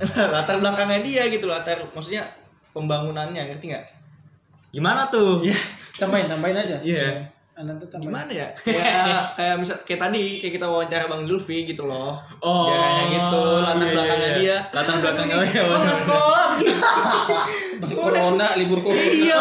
latar 0.34 0.58
belakangnya 0.58 0.98
dia 1.00 1.22
gitu 1.28 1.46
latar 1.46 1.78
maksudnya 1.92 2.24
pembangunannya 2.72 3.38
ngerti 3.44 3.66
nggak? 3.68 3.86
gimana 4.72 5.04
tuh 5.06 5.44
Iya. 5.44 5.58
tambahin 5.94 6.26
tambahin 6.26 6.56
aja 6.56 6.76
Iya. 6.80 7.20
Tuh 7.52 7.84
tambahin 7.84 8.08
Gimana 8.08 8.32
ya? 8.32 8.48
Kayak 8.64 9.36
kayak 9.36 9.56
misal 9.60 9.76
kayak 9.84 10.00
tadi 10.08 10.22
kayak 10.40 10.52
kita 10.56 10.66
wawancara 10.72 11.04
Bang 11.04 11.28
Zulfi 11.28 11.68
gitu 11.68 11.84
loh. 11.84 12.16
Oh, 12.40 12.64
Sejarahnya 12.64 13.04
gitu, 13.12 13.42
latar 13.60 13.84
iya, 13.84 13.92
belakangnya 13.92 14.28
iya. 14.28 14.38
dia. 14.40 14.56
Latar 14.72 14.94
belakangnya, 15.04 15.36
Aduh, 15.36 15.44
oh, 15.44 15.80
iya, 15.84 15.92
sekolah. 15.92 16.46
Bang 17.84 17.92
corona 17.92 18.46
libur 18.56 18.80
corona 18.80 19.04
iya. 19.04 19.36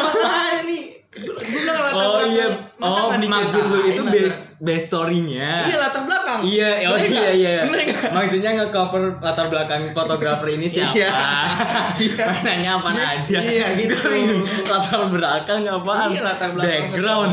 Gue 1.11 1.27
bilang 1.43 1.75
latar 1.75 1.91
Oh 1.91 2.23
belakang. 2.23 2.31
iya, 2.31 2.47
Masa 2.79 2.99
oh 3.03 3.11
maksud 3.11 3.63
lu 3.67 3.79
itu 3.83 3.99
base 3.99 4.63
base 4.63 4.85
story-nya. 4.87 5.67
Iya, 5.67 5.75
latar 5.75 6.07
belakang. 6.07 6.39
Iya, 6.39 6.87
oh 6.87 6.95
iya 6.95 7.29
iya. 7.35 7.55
Maksudnya 8.15 8.55
nge-cover 8.55 9.19
latar 9.19 9.51
belakang 9.51 9.91
fotografer 9.91 10.55
ini 10.55 10.71
siapa? 10.71 10.95
Iya. 10.95 11.11
Nanya 12.47 12.79
apa 12.79 12.89
aja? 12.95 13.37
Iya, 13.43 13.67
gitu. 13.75 13.95
Latar 14.63 15.11
belakang 15.11 15.67
apaan? 15.67 16.15
Iya, 16.15 16.21
latar 16.23 16.49
belakang 16.55 16.87
background. 16.87 17.31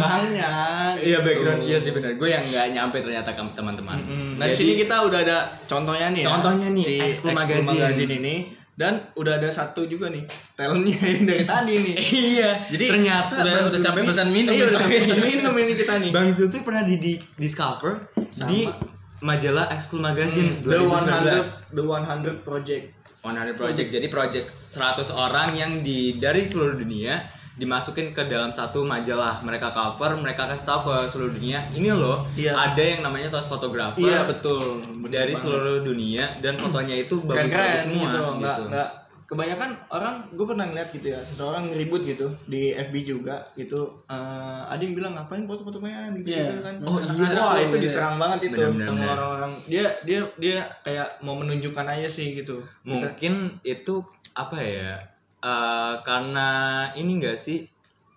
Iya 0.98 0.98
gitu. 0.98 1.18
background 1.22 1.60
iya 1.62 1.78
sih 1.78 1.90
benar. 1.94 2.10
Gue 2.18 2.28
yang 2.28 2.42
nggak 2.42 2.66
nyampe 2.74 2.98
ternyata 2.98 3.30
ke 3.30 3.42
teman-teman. 3.54 3.94
Hmm, 4.02 4.42
Nah, 4.42 4.46
di 4.50 4.54
sini 4.58 4.74
kita 4.74 5.06
udah 5.06 5.22
ada 5.22 5.38
contohnya 5.70 6.10
nih. 6.10 6.26
ya. 6.26 6.34
Contohnya 6.34 6.68
nih, 6.74 6.84
si. 7.14 7.26
Magazine 7.30 8.10
ini 8.18 8.57
dan 8.78 8.94
udah 9.18 9.42
ada 9.42 9.50
satu 9.50 9.90
juga 9.90 10.06
nih 10.06 10.22
talentnya 10.54 10.94
yang 11.18 11.24
dari 11.26 11.42
tadi 11.42 11.74
nih. 11.82 11.96
iya. 11.98 12.50
Jadi 12.70 12.84
ternyata 12.86 13.34
udah 13.42 13.52
Bang 13.58 13.66
udah 13.66 13.80
sampai 13.82 14.02
pesan 14.06 14.28
minum 14.30 14.54
Iya, 14.54 14.70
udah 14.70 14.78
sampai 14.78 14.98
pesan 15.02 15.20
minum 15.34 15.52
ini 15.58 15.74
kita 15.74 15.94
nih. 15.98 16.10
Bang 16.14 16.30
Zulfi 16.30 16.62
pernah 16.62 16.86
di, 16.86 16.94
di 17.02 17.18
discover 17.34 18.06
di 18.46 18.70
majalah 19.18 19.66
Exclu 19.74 19.98
Magazine 19.98 20.62
The 20.62 20.78
2019. 20.78 21.74
100 21.74 21.74
The 21.74 21.82
100 21.82 22.46
Project. 22.46 22.84
100 23.18 23.58
project. 23.58 23.88
Jadi 23.90 24.06
project 24.06 24.46
100 24.62 25.10
orang 25.10 25.50
yang 25.58 25.82
di 25.82 26.22
dari 26.22 26.46
seluruh 26.46 26.78
dunia 26.78 27.18
dimasukin 27.58 28.10
ke 28.10 28.22
dalam 28.24 28.48
satu 28.48 28.82
majalah. 28.82 29.38
Mereka 29.40 29.68
cover, 29.68 30.14
mereka 30.16 30.46
kasih 30.46 30.66
tahu 30.68 30.80
ke 30.88 30.96
seluruh 31.04 31.32
dunia, 31.32 31.58
ini 31.70 31.90
loh, 31.90 32.22
Iya. 32.32 32.54
ada 32.54 32.78
yang 32.80 33.02
namanya 33.02 33.28
tos 33.28 33.46
fotografer 33.46 33.98
Iya 34.00 34.24
betul. 34.24 34.78
Bener 35.00 35.10
dari 35.12 35.32
banget. 35.32 35.42
seluruh 35.44 35.78
dunia 35.82 36.24
dan 36.38 36.54
fotonya 36.54 36.96
itu 36.96 37.18
keren-keren 37.20 37.50
bagus-bagus 37.50 37.82
semua 37.82 38.06
gitu, 38.06 38.14
gitu. 38.14 38.34
nggak 38.38 38.56
nggak 38.68 38.88
kebanyakan 39.28 39.70
orang 39.90 40.24
gue 40.30 40.46
pernah 40.46 40.64
ngeliat 40.64 40.88
gitu 40.88 41.06
ya 41.06 41.20
seseorang 41.20 41.68
ribut 41.70 42.00
gitu 42.02 42.24
di 42.44 42.72
FB 42.72 42.94
juga 43.04 43.36
gitu 43.52 43.76
eh, 44.06 44.16
ada 44.64 44.80
yang 44.80 44.94
bilang 44.94 45.12
ngapain 45.12 45.44
foto-foto 45.44 45.76
main 45.78 46.16
gitu, 46.16 46.32
Iya. 46.32 46.48
gitu 46.48 46.60
kan 46.62 46.74
Oh, 46.82 46.96
iya. 46.96 47.36
wah 47.36 47.52
Ada 47.52 47.60
itu 47.60 47.68
tuh, 47.70 47.80
diserang 47.82 48.16
banget 48.16 48.38
itu 48.46 48.56
Benar-benar. 48.56 48.88
sama 48.88 49.04
orang-orang 49.12 49.52
dia 49.66 49.84
dia 50.02 50.20
dia 50.38 50.56
kayak 50.80 51.20
mau 51.20 51.34
menunjukkan 51.34 51.84
aja 51.90 52.08
sih 52.08 52.32
gitu 52.34 52.56
Kita- 52.56 52.88
mungkin 52.88 53.34
itu 53.62 53.94
apa 54.32 54.56
ya 54.58 54.96
eh, 55.40 55.94
karena 56.02 56.48
ini 56.92 57.16
enggak 57.16 57.36
sih 57.36 57.64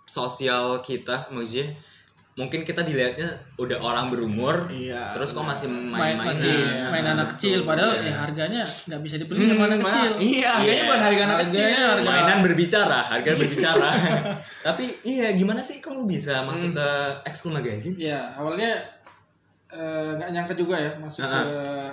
sosial 0.03 0.79
kita 0.79 1.29
maksudnya 1.29 1.71
mungkin 2.31 2.63
kita 2.63 2.81
dilihatnya 2.81 3.27
udah 3.55 3.77
orang 3.77 4.07
berumur 4.07 4.65
Iya, 4.67 5.11
terus 5.11 5.31
kok 5.31 5.43
masih 5.43 5.67
main 5.67 6.15
main-main 6.15 6.31
masih 6.31 6.55
main 6.87 7.03
anak 7.05 7.35
kecil 7.35 7.63
padahal 7.63 7.91
ya 7.97 8.15
harganya 8.17 8.63
nggak 8.63 9.01
bisa 9.01 9.15
dibeli 9.17 9.45
sama 9.45 9.67
anak 9.67 9.77
Ma- 9.77 9.85
kecil. 9.85 10.11
Iya 10.17 10.49
harganya 10.49 10.83
bukan 10.85 11.01
harga 11.01 11.21
anak 11.21 11.37
Harganya 11.37 11.51
kecil 11.51 11.87
harga- 11.91 12.07
mainan 12.07 12.39
berbicara 12.41 12.99
harga 13.03 13.31
berbicara. 13.35 13.89
Tapi 14.67 14.83
iya 15.03 15.27
gimana 15.33 15.59
sih 15.59 15.77
kok 15.77 15.91
lu 15.91 16.07
bisa 16.07 16.41
masuk 16.41 16.71
ke 16.71 16.87
ekskul 17.25 17.51
magazine? 17.51 17.99
Ya 17.99 18.31
awalnya 18.33 18.79
eh, 19.67 20.09
nggak 20.13 20.29
nyangka 20.31 20.53
juga 20.53 20.75
ya 20.77 20.91
masuk 20.97 21.21
ke 21.21 21.39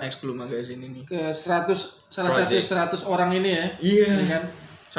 Exclu 0.01 0.31
magazine 0.33 0.81
ini. 0.81 1.03
ke 1.03 1.19
100 1.29 1.67
salah 2.07 2.31
satu 2.33 2.55
100 2.55 2.95
orang 3.05 3.31
ini 3.33 3.49
ya. 3.53 3.65
Iya. 3.77 4.07
Ya 4.17 4.27
kan 4.33 4.43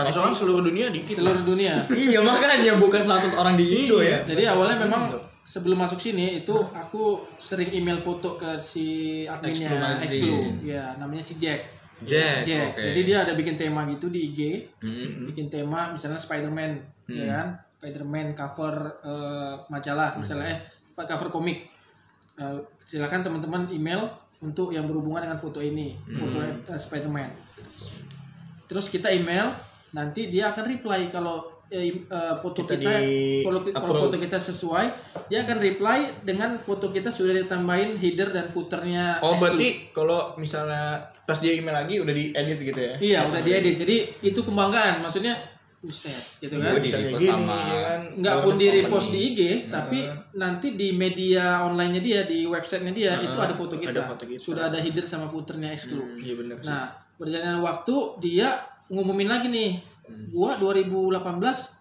satu 0.08 0.20
orang 0.24 0.36
seluruh 0.36 0.62
dunia 0.64 0.86
dikit 0.88 1.20
seluruh 1.20 1.44
dunia. 1.44 1.74
Iya 2.08 2.24
makanya 2.24 2.80
bukan 2.80 3.02
100 3.02 3.36
orang 3.36 3.54
di 3.54 3.66
Indo 3.66 4.00
ya. 4.00 4.24
jadi 4.24 4.56
awalnya 4.56 4.88
memang 4.88 5.12
sebelum 5.44 5.76
masuk 5.76 5.98
sini 5.98 6.40
itu 6.40 6.54
aku 6.70 7.26
sering 7.36 7.68
email 7.70 7.98
foto 7.98 8.38
ke 8.38 8.62
si 8.62 8.86
adminnya. 9.26 9.98
Exclu. 10.00 10.62
Ya 10.62 10.94
namanya 10.96 11.20
si 11.20 11.36
Jack. 11.36 11.66
Jack, 12.00 12.46
Jack. 12.46 12.72
oke. 12.72 12.80
Jadi 12.80 13.00
dia 13.04 13.28
ada 13.28 13.36
bikin 13.36 13.60
tema 13.60 13.84
gitu 13.84 14.08
di 14.08 14.32
IG 14.32 14.40
Hmm. 14.80 15.28
bikin 15.28 15.52
tema 15.52 15.92
misalnya 15.92 16.16
Spider-Man 16.16 16.72
ya 17.06 17.26
kan? 17.28 17.46
Spider-Man 17.76 18.32
cover 18.32 18.74
eh, 19.04 19.54
majalah 19.68 20.16
misalnya 20.16 20.56
eh 20.96 21.04
cover 21.04 21.28
komik. 21.28 21.68
Eh, 22.36 22.56
silakan 22.80 23.20
teman-teman 23.20 23.68
email 23.68 24.08
untuk 24.40 24.72
yang 24.72 24.88
berhubungan 24.88 25.20
dengan 25.20 25.36
foto 25.36 25.60
ini 25.60 25.92
foto 26.14 26.40
eh, 26.40 26.78
Spider-Man. 26.78 27.28
Terus 28.64 28.86
kita 28.86 29.10
email 29.10 29.50
nanti 29.90 30.31
dia 30.31 30.55
akan 30.55 30.64
reply 30.66 31.11
kalau 31.11 31.61
eh, 31.70 32.03
eh, 32.03 32.35
foto 32.38 32.66
Kita 32.66 32.74
kita, 32.74 32.98
di 32.98 33.42
kalau, 33.46 33.61
kalau 33.62 33.94
foto 34.07 34.16
kita 34.18 34.38
sesuai 34.38 34.87
dia 35.31 35.46
akan 35.46 35.59
reply 35.62 35.98
dengan 36.26 36.59
foto 36.59 36.90
kita 36.90 37.14
sudah 37.14 37.35
ditambahin 37.35 37.94
header 37.94 38.35
dan 38.35 38.50
footernya 38.50 39.22
oh 39.22 39.35
exclude. 39.35 39.55
berarti 39.55 39.68
kalau 39.94 40.20
misalnya 40.38 40.98
pas 41.22 41.38
dia 41.38 41.55
email 41.55 41.74
lagi 41.79 42.03
udah 42.03 42.11
diedit 42.11 42.59
gitu 42.59 42.81
ya? 42.83 42.94
Iya 42.98 43.18
udah 43.31 43.40
diedit. 43.46 43.79
Jadi 43.79 43.96
itu 44.26 44.40
kebanggaan. 44.42 44.98
Maksudnya 44.98 45.38
buset 45.81 46.42
gitu 46.42 46.61
kan? 46.61 46.76
Gue 46.76 46.83
di 46.83 46.92
bisa 46.92 46.98
kayak 47.00 47.16
gini 47.16 47.31
sama 47.33 47.57
ya 47.57 47.81
kan? 47.87 48.00
Nggak 48.20 48.37
pun 48.44 48.55
di 48.61 48.66
repost 48.68 49.09
di 49.09 49.20
IG 49.33 49.40
tapi 49.72 50.00
nanti 50.37 50.66
di 50.76 50.88
media 50.92 51.64
online-nya 51.64 52.03
dia 52.05 52.20
di 52.29 52.44
websitenya 52.44 52.92
dia 52.92 53.12
itu 53.16 53.38
ada 53.40 53.55
foto 53.57 53.81
kita. 53.81 53.96
ada 53.96 54.03
foto 54.05 54.24
kita. 54.29 54.42
sudah 54.42 54.68
ada 54.68 54.76
header 54.76 55.07
sama 55.09 55.24
footernya 55.24 55.72
exclude 55.72 56.20
iya 56.20 56.37
bener 56.37 56.61
sih. 56.61 56.68
nah 56.68 56.92
berjalan 57.16 57.64
waktu 57.64 57.96
dia 58.20 58.61
ngumumin 58.90 59.26
lagi 59.26 59.46
nih 59.46 59.70
gua 60.29 60.59
2018 60.59 61.22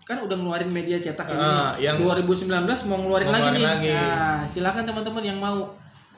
kan 0.04 0.18
udah 0.20 0.36
ngeluarin 0.36 0.70
media 0.70 0.96
cetak 0.96 1.26
ini 1.28 1.42
Ah, 1.42 1.74
yang- 1.76 1.98
2019 1.98 2.46
mau 2.86 2.98
ngeluarin 3.00 3.26
Mau 3.26 3.36
lagi 3.36 3.50
nih 3.52 3.66
lagi. 3.66 3.90
nah 3.90 4.40
silakan 4.44 4.84
teman-teman 4.84 5.24
yang 5.26 5.38
mau 5.38 5.74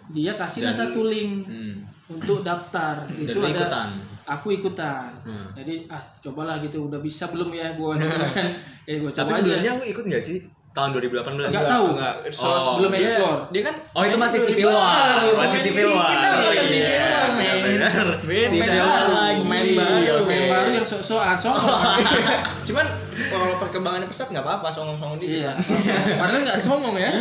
dia 0.10 0.32
kasih 0.34 0.62
lah 0.62 0.76
satu 0.76 1.02
link 1.06 1.48
Hmm. 1.48 1.80
untuk 2.12 2.40
daftar 2.42 3.08
itu 3.10 3.32
ada 3.34 3.48
ikutan? 3.50 3.88
aku 4.24 4.48
ikutan 4.54 5.08
Hmm. 5.24 5.56
jadi 5.56 5.88
ah 5.88 6.04
cobalah 6.20 6.60
gitu 6.60 6.86
udah 6.86 7.00
bisa 7.00 7.28
belum 7.28 7.48
ya 7.50 7.72
gua 7.74 7.96
gitu 7.96 8.12
kan 8.28 8.48
ya 8.84 9.00
gua 9.00 9.10
coba 9.10 9.20
tapi 9.22 9.32
aja 9.32 9.40
sebelumnya 9.40 9.72
lu 9.74 9.84
ikut 9.86 10.04
nggak 10.06 10.20
sih 10.22 10.38
tahun 10.72 10.96
2018 10.96 11.52
Nggak 11.52 11.68
tahu. 11.68 11.88
Enggak, 11.92 12.16
so, 12.32 12.48
Oh, 12.48 12.56
sebelum 12.56 12.90
dia, 12.90 13.04
explore 13.04 13.40
dia 13.52 13.62
kan 13.62 13.76
Oh 13.92 14.04
itu 14.04 14.16
masih 14.16 14.40
civil 14.42 14.72
war, 14.72 15.20
masih 15.38 15.60
civil 15.62 15.90
war. 15.92 16.08
Kita 16.10 16.28
bukan 16.34 16.64
civil 16.66 16.96
war. 16.96 17.28
Benar. 17.62 18.08
Beda. 18.22 18.48
Civil 18.48 18.80
war 18.82 19.06
lagi. 19.06 19.40
Pemain 19.42 19.68
baru. 19.76 20.16
Baru 21.02 21.18
yang 21.20 21.36
sok-sokan 21.36 21.58
songong 21.58 21.82
Cuman 22.64 22.86
kalau 23.28 23.58
perkembangannya 23.58 24.06
pesat 24.06 24.30
nggak 24.30 24.42
apa-apa, 24.42 24.68
songong-songong 24.68 25.18
dikit 25.18 25.42
iya. 25.42 25.54
padahal 26.16 26.42
nggak 26.42 26.58
songong 26.58 26.96
ya. 26.96 27.12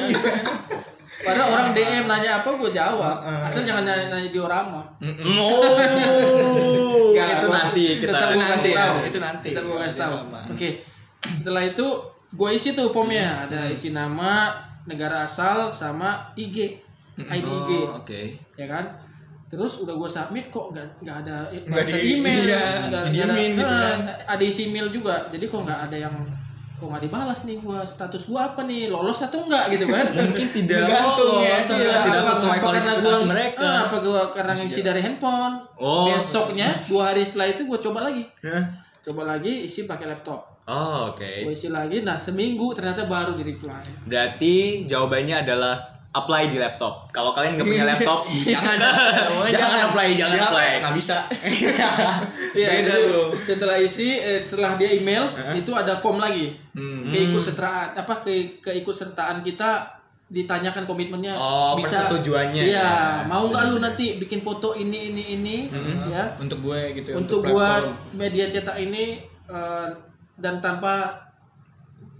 Padahal 1.20 1.48
orang 1.50 1.68
DM 1.70 2.04
nanya 2.06 2.40
apa 2.40 2.48
gue 2.50 2.70
jawab. 2.70 3.16
Asal 3.42 3.60
jangan 3.62 3.84
nanya, 3.84 4.08
nanya 4.10 4.30
diorama 4.30 4.80
Oh, 5.30 5.76
Nggak, 7.12 7.26
itu 7.30 7.46
gua- 7.46 7.56
nanti 7.58 7.84
kita 7.98 8.10
tetap 8.10 8.28
Itu 8.30 8.38
nanti 8.38 8.52
kasih 8.54 8.70
ya, 8.70 8.78
tahu. 8.78 8.96
Itu 9.02 9.18
nanti. 9.18 9.48
tetap 9.50 9.64
gue 9.64 9.78
kasih 9.78 9.98
tahu. 9.98 10.14
oke. 10.50 10.68
Setelah 11.26 11.62
itu 11.66 11.86
gue 12.30 12.50
isi 12.50 12.68
tuh 12.72 12.88
formnya. 12.88 13.44
Ada 13.44 13.68
isi 13.68 13.90
nama 13.90 14.54
negara 14.84 15.24
asal 15.24 15.68
sama 15.70 16.32
IG 16.34 16.80
ID 17.20 17.44
IG 17.44 17.70
Oh, 17.82 18.00
oke. 18.00 18.20
ya 18.56 18.64
kan 18.66 18.84
terus 19.50 19.72
udah 19.78 19.92
gue 19.92 20.06
submit 20.08 20.46
kok 20.46 20.70
nggak 20.70 20.86
nggak 21.00 21.16
ada 21.20 21.36
Nggak 21.50 21.86
email. 21.98 22.42
iya, 22.46 22.62
nggak 22.86 23.02
ada 23.02 23.34
gitu 23.36 23.58
eh, 23.58 23.66
kan. 23.66 23.98
ada 24.28 24.42
isi 24.42 24.62
email 24.64 24.86
juga. 24.88 25.26
Jadi 25.26 25.44
kok 25.44 25.60
nggak 25.60 25.80
ada 25.86 25.96
yang 25.98 26.14
kok 26.72 26.86
nggak 26.86 27.02
dibalas 27.02 27.40
nih 27.44 27.58
gua? 27.58 27.82
Status 27.84 28.24
gua 28.24 28.40
apa 28.48 28.62
nih? 28.62 28.86
Lolos 28.86 29.20
atau 29.20 29.42
enggak 29.42 29.68
gitu 29.68 29.84
kan? 29.84 30.06
Mungkin 30.22 30.46
tidak 30.48 30.80
Tergantung 30.80 31.36
ya, 31.36 31.58
Iya, 31.58 31.60
tidak 32.00 32.14
apa- 32.16 32.30
sesuai 32.30 32.50
apa 32.52 32.64
karena 32.64 32.80
kualifikasi 32.80 33.02
gua- 33.20 33.28
mereka. 33.28 33.60
ah, 33.60 33.78
apa 33.84 33.96
gua 33.98 34.20
karena 34.30 34.52
ngisi 34.54 34.80
dari 34.80 35.00
handphone. 35.00 35.54
Oh. 35.76 36.06
besoknya 36.06 36.68
dua 36.86 37.02
hari 37.10 37.20
setelah 37.20 37.50
itu 37.50 37.62
gua 37.64 37.76
coba 37.76 38.06
lagi. 38.06 38.22
Coba 39.00 39.22
lagi 39.26 39.64
isi 39.64 39.84
pakai 39.84 40.06
laptop. 40.06 40.46
Oh, 40.64 41.10
oke. 41.10 41.26
gua 41.42 41.50
isi 41.50 41.66
lagi 41.68 42.00
nah 42.00 42.14
seminggu 42.14 42.70
ternyata 42.70 43.02
baru 43.04 43.34
di 43.34 43.42
reply 43.44 43.82
Berarti 44.06 44.54
jawabannya 44.86 45.42
adalah 45.42 45.74
apply 46.10 46.46
di 46.46 46.56
laptop. 46.56 47.06
Kalau 47.08 47.30
kalian 47.30 47.54
nggak 47.54 47.66
punya 47.66 47.84
laptop, 47.90 48.26
jangan, 48.52 48.78
jangan 49.46 49.78
apply, 49.86 50.08
jangan 50.12 50.34
Ya, 50.34 50.44
apply. 50.44 50.68
Nggak 50.80 50.94
bisa. 50.94 51.16
Iya, 52.50 52.66
Beda 52.76 52.94
tuh. 53.06 53.26
setelah 53.36 53.76
isi 53.78 54.10
eh, 54.12 54.42
setelah 54.42 54.74
dia 54.74 54.90
email 54.90 55.22
itu 55.54 55.70
ada 55.70 55.94
form 55.94 56.18
lagi 56.18 56.50
Hmm. 56.70 57.06
keikutsertaan 57.06 57.94
apa 57.96 58.14
ke 58.20 58.58
keikutsertaan 58.60 59.42
kita 59.42 59.86
ditanyakan 60.24 60.82
komitmennya 60.82 61.34
Oh, 61.34 61.74
persetujuannya 61.74 62.62
iya 62.64 63.22
ya. 63.22 63.26
mau 63.26 63.46
nggak 63.46 63.64
lu 63.66 63.78
nanti 63.78 64.14
bikin 64.16 64.38
foto 64.38 64.70
ini 64.72 65.10
ini 65.10 65.22
ini 65.32 65.56
ya 66.06 66.30
Untuk 66.38 66.62
gue 66.64 66.94
gitu. 66.94 67.10
ya, 67.10 67.16
untuk 67.16 67.42
gua 67.44 67.82
platform. 67.82 68.14
media 68.14 68.46
cetak 68.46 68.78
ini 68.78 69.18
eh, 69.46 69.86
dan 70.36 70.58
tanpa 70.58 71.18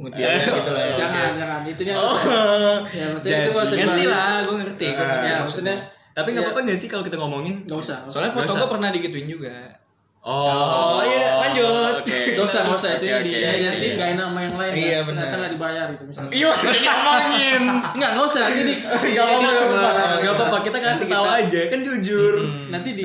Pungut 0.01 0.17
biaya 0.17 0.41
gitu 0.41 0.71
lah 0.71 0.81
ya. 0.83 0.95
jangan 1.05 1.31
jangan 1.37 1.61
itunya 1.63 1.93
Oh. 1.93 2.09
usah. 2.09 2.89
ya 2.89 3.05
maksudnya 3.07 3.39
itu 3.39 3.51
nggak 3.53 3.63
usah 3.63 3.77
Ngerti 3.77 4.05
lah, 4.07 4.35
gue 4.41 4.57
ngerti. 4.57 4.87
gua 4.89 5.05
ngerti. 5.05 5.27
ya 5.27 5.37
maksudnya 5.39 5.77
Tapi 6.11 6.29
nggak 6.33 6.41
Ya. 6.41 6.49
apa-apa 6.49 6.61
nggak 6.65 6.79
sih 6.79 6.89
kalau 6.89 7.05
kita 7.05 7.17
ngomongin? 7.17 7.55
nggak 7.63 7.77
usah. 7.79 7.99
Soalnya 8.07 8.33
foto 8.33 8.49
gue 8.49 8.57
usah. 8.57 8.71
pernah 8.71 8.89
digituin 8.89 9.29
juga. 9.29 9.53
Oh, 10.21 10.97
Oh, 10.97 11.01
iya, 11.03 11.33
lanjut. 11.35 12.01
Oke. 12.01 12.35
Nggak 12.35 12.45
usah 12.45 12.61
nggak 12.63 12.77
usah 12.77 12.91
itu 12.95 13.05
Oke, 13.07 13.21
di 13.23 13.33
oke. 13.33 13.57
nanti 13.63 13.87
nggak 13.91 14.09
enak 14.11 14.27
sama 14.27 14.41
yang 14.43 14.55
lain 14.55 14.69
Iya, 14.71 14.81
nggak- 14.91 15.05
benar. 15.07 15.21
ternyata 15.23 15.37
nggak 15.39 15.53
dibayar 15.53 15.87
gitu 15.91 16.05
misalnya 16.07 16.31
Iya, 16.31 16.51
ngomongin. 16.51 17.63
nggak 17.95 18.11
nggak 18.11 18.27
usah 18.27 18.45
jadi 18.47 18.75
Gak 19.11 19.25
apa-apa, 19.25 20.05
gak 20.19 20.33
apa-apa. 20.35 20.57
Gak 20.59 20.63
kita 20.63 20.79
kasih 20.83 21.07
tahu 21.07 21.25
aja, 21.27 21.61
kan 21.69 21.79
jujur. 21.81 22.35
nanti 22.69 22.89
di 22.93 23.05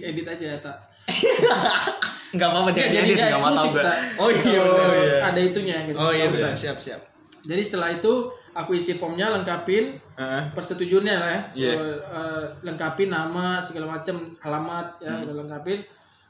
edit 0.00 0.26
aja 0.28 0.46
tak 0.56 0.76
Gak 2.28 2.48
apa-apa, 2.48 2.70
jangan 2.70 2.90
jadi 2.90 3.06
edit, 3.06 3.16
nggak 3.16 3.30
gak 3.30 3.40
mau 3.40 3.54
tahu 3.54 3.70
tak 3.76 3.96
Oh, 4.16 4.28
iya, 4.28 4.60
Oh, 4.60 4.92
iya. 4.92 5.18
ada 5.22 5.40
itunya 5.40 5.76
gitu 5.84 5.96
Oh 5.96 6.10
iya, 6.10 6.26
benar. 6.26 6.52
Siap, 6.52 6.76
siap. 6.76 7.00
jadi 7.42 7.62
setelah 7.62 7.90
itu 7.92 8.12
aku 8.52 8.70
isi 8.72 8.94
formnya 8.94 9.30
lengkapin 9.30 9.94
Heeh. 10.12 10.42
persetujuannya 10.50 11.14
lah 11.14 11.30
ya 11.30 11.40
Iya. 11.54 11.70
Eh, 11.72 11.96
eh, 12.10 12.44
lengkapin 12.62 13.06
nama 13.08 13.60
segala 13.60 13.86
macam 13.92 14.16
alamat 14.40 14.98
ya 14.98 15.12
Hmm. 15.12 15.22
udah 15.22 15.34
lengkapin 15.38 15.78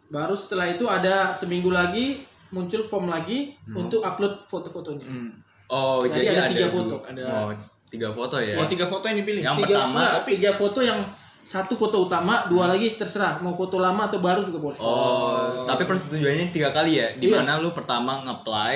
baru 0.07 0.33
setelah 0.33 0.67
itu 0.67 0.85
ada 0.85 1.33
seminggu 1.33 1.71
lagi 1.71 2.21
muncul 2.49 2.79
form 2.81 3.07
lagi 3.07 3.57
untuk 3.67 4.01
upload 4.01 4.45
foto-fotonya 4.45 5.03
Hmm. 5.03 5.31
Oh, 5.67 5.99
Jadi 6.01 6.23
jadi, 6.23 6.37
ada 6.37 6.47
tiga 6.47 6.69
foto. 6.69 6.97
Ada- 7.03 7.27
Oh, 7.27 7.51
tiga 7.87 8.07
foto 8.09 8.37
ya. 8.39 8.55
Oh, 8.55 8.67
tiga 8.67 8.85
foto 8.85 9.03
yang 9.05 9.19
dipilih. 9.19 9.43
Yang 9.43 9.57
tiga 9.57 9.67
pertama, 9.75 9.99
enggak, 9.99 10.11
tapi 10.15 10.31
tiga 10.33 10.53
foto 10.53 10.79
yang 10.81 10.99
satu 11.47 11.79
foto 11.79 12.03
utama 12.03 12.51
dua 12.51 12.67
lagi 12.67 12.91
terserah. 12.91 13.39
Mau 13.39 13.55
foto 13.55 13.79
lama 13.79 14.11
atau 14.11 14.19
baru 14.19 14.43
juga 14.43 14.59
boleh. 14.59 14.79
Oh, 14.83 15.63
tapi 15.63 15.87
persetujuannya 15.87 16.51
tiga 16.51 16.75
kali 16.75 16.99
ya? 16.99 17.07
Iya. 17.15 17.23
Di 17.23 17.27
mana 17.31 17.63
lu 17.63 17.71
pertama 17.71 18.19
nge-apply, 18.27 18.75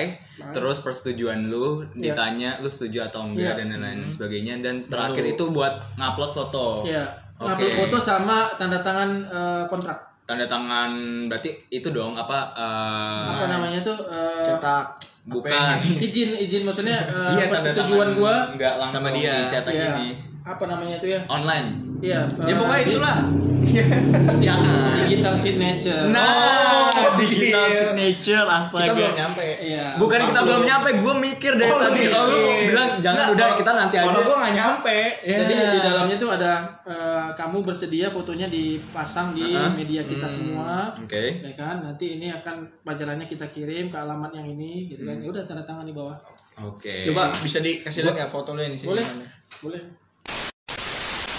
terus 0.55 0.79
persetujuan 0.79 1.51
lu 1.51 1.83
ditanya 1.91 2.63
lu 2.63 2.71
setuju 2.71 3.11
atau 3.11 3.27
enggak 3.27 3.59
Iya. 3.59 3.59
dan 3.59 3.75
lain-lain 3.75 4.07
sebagainya 4.07 4.63
dan 4.63 4.79
terakhir 4.87 5.19
itu 5.27 5.43
buat 5.51 5.73
ngupload 5.99 6.31
foto. 6.31 6.87
ya 6.87 7.03
Oke. 7.35 7.59
upload 7.59 7.73
foto 7.75 7.97
sama 7.99 8.47
tanda 8.55 8.79
tangan 8.79 9.19
eh, 9.19 9.63
kontrak. 9.67 9.99
Tanda 10.23 10.47
tangan 10.47 10.95
berarti 11.27 11.51
itu 11.67 11.91
dong 11.91 12.15
apa 12.15 12.55
eh, 12.55 13.25
apa 13.35 13.45
namanya 13.51 13.83
tuh 13.83 13.99
eh, 14.07 14.47
Cetak. 14.47 14.95
bukan. 15.27 15.75
Izin 15.99 16.39
izin 16.39 16.63
maksudnya 16.63 17.03
eh, 17.11 17.35
iya 17.35 17.51
persetujuan 17.51 18.15
gua 18.15 18.47
nggak 18.55 18.73
langsung 18.79 19.03
sama 19.03 19.19
dia. 19.19 19.43
dicetak 19.43 19.75
ya, 19.75 19.91
ini. 19.99 20.15
Apa 20.47 20.63
namanya 20.63 20.95
itu 21.03 21.11
ya? 21.11 21.19
Online 21.27 21.90
Iya. 22.01 22.21
Ya 22.41 22.53
pokoknya 22.55 22.81
di- 22.81 22.91
itulah. 22.91 23.17
Jangan. 24.41 24.89
Digital 25.05 25.35
signature. 25.37 26.09
Nah, 26.09 26.89
Oh, 26.91 27.13
digital 27.15 27.65
iya. 27.67 27.79
signature 27.85 28.43
astaga. 28.43 28.83
Kita 28.83 28.93
belum 28.95 29.13
nyampe. 29.13 29.47
Iya. 29.61 29.85
Bukan 29.95 30.19
kita 30.23 30.39
belum 30.41 30.63
nyampe, 30.63 30.89
gue 30.97 31.13
mikir 31.21 31.51
dari 31.55 31.69
Oh, 31.69 31.79
tadi. 31.79 32.01
iya. 32.01 32.11
Oh, 32.11 32.25
lu 32.25 32.39
bilang 32.65 32.89
jangan 32.97 33.25
udah 33.31 33.47
kalau- 33.47 33.59
kita 33.59 33.71
nanti 33.71 33.95
aja. 33.95 34.07
Kalau 34.07 34.21
gua 34.23 34.35
nggak 34.39 34.53
nyampe. 34.55 34.97
Jadi 35.21 35.53
Ya. 35.53 35.69
di 35.69 35.79
dalamnya 35.79 36.17
tuh 36.17 36.29
ada 36.31 36.51
eh, 36.83 37.29
kamu 37.31 37.57
bersedia 37.61 38.07
fotonya 38.09 38.47
dipasang 38.47 39.31
di 39.31 39.53
media 39.71 40.01
kita 40.03 40.25
semua. 40.25 40.89
Oke. 40.97 41.39
Ya 41.39 41.53
kan? 41.53 41.79
Nanti 41.79 42.17
ini 42.17 42.27
akan 42.29 42.55
majalahnya 42.81 43.23
kita 43.25 43.45
kirim 43.47 43.87
ke 43.87 43.95
alamat 43.95 44.33
yang 44.33 44.47
ini 44.47 44.89
gitu 44.89 45.05
kan. 45.05 45.15
Ya 45.15 45.27
udah 45.27 45.43
tanda 45.43 45.61
tangan 45.61 45.85
di 45.85 45.93
bawah. 45.93 46.17
Oke. 46.59 46.91
Coba 47.05 47.29
bisa 47.31 47.59
dikasih 47.59 48.03
lihat 48.03 48.17
ya 48.17 48.27
foto 48.27 48.51
lu 48.51 48.59
yang 48.59 48.73
di 48.73 48.79
sini. 48.79 48.89
Boleh. 48.91 49.05
Mana? 49.05 49.25
Boleh. 49.61 49.81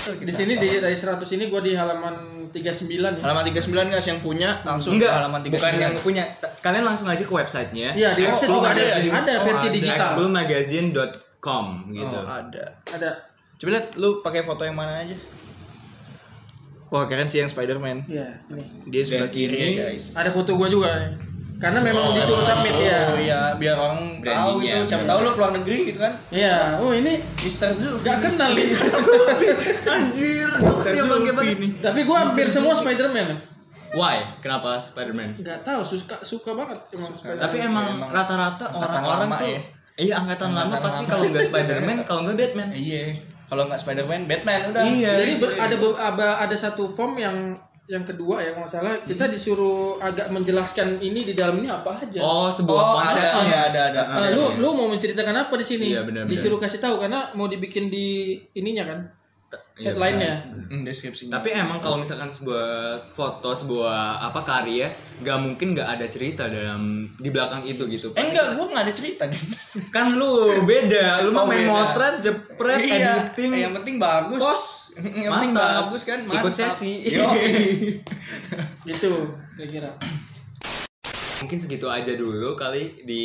Di 0.03 0.33
sini 0.35 0.59
di 0.59 0.83
dari 0.83 0.97
100 0.97 1.23
ini 1.39 1.45
gua 1.47 1.63
di 1.63 1.73
halaman 1.79 2.15
39 2.51 3.23
ya. 3.23 3.23
Halaman 3.23 3.45
39 3.47 3.93
guys 3.95 4.07
yang 4.11 4.21
punya 4.21 4.51
langsung 4.67 4.99
Enggak, 4.99 5.15
ke 5.15 5.19
halaman 5.23 5.41
39. 5.47 5.55
bukan 5.55 5.73
yang 5.79 5.95
punya. 6.03 6.25
Kalian 6.59 6.85
langsung 6.85 7.07
aja 7.07 7.23
ke 7.23 7.33
websitenya. 7.33 7.89
Iya, 7.95 8.11
di 8.19 8.23
website 8.27 8.51
juga 8.51 8.75
ada, 8.75 8.83
ada 8.83 8.99
ya? 8.99 9.13
ada 9.15 9.33
versi 9.47 9.69
digital. 9.71 10.03
Explomagazine.com 10.03 11.65
gitu. 11.95 12.19
Oh, 12.19 12.27
ada. 12.27 12.65
Ada. 12.91 13.11
Coba 13.57 13.69
lihat 13.79 13.87
lu 14.03 14.19
pakai 14.21 14.43
foto 14.43 14.67
yang 14.67 14.75
mana 14.75 15.07
aja. 15.07 15.15
Wah, 16.93 17.09
keren 17.09 17.25
sih 17.25 17.41
yang 17.41 17.49
Spider-Man. 17.49 18.05
Iya, 18.05 18.37
ini. 18.53 18.65
Dia 18.93 19.03
sebelah 19.07 19.33
kiri 19.33 19.81
guys. 19.81 20.13
Ada 20.13 20.29
foto 20.29 20.61
gua 20.61 20.69
juga. 20.69 20.93
Karena 21.63 21.79
memang 21.79 22.11
disuruh 22.11 22.43
submit 22.43 22.75
ya. 22.83 23.07
Oh 23.07 23.15
iya, 23.15 23.55
biar 23.55 23.79
orang 23.79 24.19
tahu 24.19 24.59
Brandingnya. 24.59 24.83
itu. 24.83 24.91
Siapa 24.91 25.07
tahu 25.07 25.19
lu 25.23 25.31
keluar 25.33 25.53
negeri 25.55 25.79
gitu 25.87 25.99
kan. 26.03 26.13
Iya. 26.35 26.83
Oh, 26.83 26.91
ini 26.91 27.23
Mister 27.39 27.71
dulu. 27.71 28.03
gak 28.03 28.19
kenal 28.19 28.51
nih. 28.51 28.67
Anjir, 29.95 30.49
Mister 30.59 30.93
Zulfi 30.99 31.55
nih. 31.55 31.71
Tapi 31.79 32.01
gua 32.03 32.27
hampir 32.27 32.51
semua 32.51 32.75
Spider-Man. 32.75 33.39
Why? 33.95 34.25
Kenapa 34.43 34.83
Spider-Man? 34.83 35.39
Gak 35.39 35.63
tahu, 35.63 35.81
suka 35.87 36.19
suka 36.27 36.51
banget 36.59 36.83
emang 36.91 37.15
Spider-Man. 37.15 37.45
Tapi 37.47 37.57
emang 37.63 37.87
emang 37.95 38.11
rata-rata 38.11 38.67
orang-orang 38.75 39.31
tuh 39.39 39.49
ya. 39.49 39.61
Iya, 39.93 40.15
angkatan, 40.25 40.57
lama 40.57 40.73
Angkatan 40.73 40.85
pasti 40.89 41.03
lama. 41.05 41.13
kalau 41.13 41.25
nggak 41.31 41.45
Spider-Man, 41.47 41.97
kalau 42.09 42.21
nggak 42.27 42.37
Batman. 42.43 42.69
Iya. 42.73 43.05
Kalau 43.47 43.63
nggak 43.69 43.81
Spider-Man, 43.85 44.21
Batman 44.25 44.61
udah. 44.73 44.83
Iya. 44.83 45.13
Jadi 45.21 45.33
be- 45.39 45.59
ada 45.61 45.77
ada 46.41 46.57
satu 46.57 46.89
form 46.89 47.21
yang 47.21 47.53
yang 47.91 48.07
kedua 48.07 48.39
ya 48.39 48.55
kalau 48.55 48.63
nggak 48.63 48.73
salah 48.73 48.95
kita 49.03 49.27
disuruh 49.27 49.99
agak 49.99 50.31
menjelaskan 50.31 51.03
ini 51.03 51.27
di 51.27 51.35
dalam 51.35 51.59
ini 51.59 51.67
apa 51.67 51.99
aja. 51.99 52.23
Oh, 52.23 52.47
sebuah 52.47 52.79
Oh, 52.79 52.95
konsep. 52.95 53.19
ada, 53.19 53.43
iya, 53.43 53.59
ada, 53.69 53.81
ada. 53.91 54.01
Eh, 54.23 54.39
lu 54.39 54.63
lu 54.63 54.69
mau 54.71 54.87
menceritakan 54.87 55.35
apa 55.35 55.55
di 55.59 55.67
sini? 55.67 55.87
Iya, 55.91 56.07
benar, 56.07 56.25
benar. 56.25 56.31
Disuruh 56.31 56.63
kasih 56.63 56.79
tahu 56.79 57.03
karena 57.03 57.35
mau 57.35 57.51
dibikin 57.51 57.91
di 57.91 58.39
ininya 58.55 58.87
kan. 58.87 59.01
Iya, 59.75 59.91
Headline-nya. 59.91 60.35
Hmm, 60.69 60.83
deskripsinya. 60.83 61.33
Tapi 61.35 61.53
emang 61.53 61.77
kalau 61.77 61.97
misalkan 61.97 62.27
sebuah 62.27 62.65
foto, 63.07 63.51
sebuah 63.51 63.99
apa 64.23 64.41
karya, 64.41 64.89
nggak 65.19 65.39
mungkin 65.39 65.73
nggak 65.73 65.89
ada 65.91 66.07
cerita 66.07 66.47
dalam 66.47 66.83
di 67.15 67.29
belakang 67.29 67.61
itu 67.63 67.85
gitu. 67.87 68.13
eh 68.13 68.23
enggak, 68.23 68.55
gua 68.55 68.67
nggak 68.69 68.85
ada 68.85 68.95
cerita 68.95 69.25
kan. 69.89 70.13
Lu 70.13 70.33
beda, 70.63 71.23
lu 71.23 71.31
mah 71.31 71.43
Oh, 71.43 71.47
main 71.47 71.63
beda. 71.63 71.73
motret, 71.73 72.15
jepret, 72.21 72.81
Iya, 72.81 72.97
editing. 73.29 73.51
yang 73.59 73.73
penting 73.75 73.97
bagus. 73.97 74.39
Pos. 74.39 74.65
yang 74.99 75.33
penting 75.35 75.53
Mantap. 75.53 75.89
bagus 75.89 76.03
kan. 76.05 76.19
Ikut 76.23 76.33
mantap. 76.45 76.57
sesi. 76.69 76.93
Yo. 77.09 77.27
Gitu 78.89 79.13
kira-kira. 79.55 79.91
Mungkin 81.39 81.59
segitu 81.59 81.87
aja 81.87 82.13
dulu 82.13 82.55
kali 82.55 83.03
di 83.03 83.25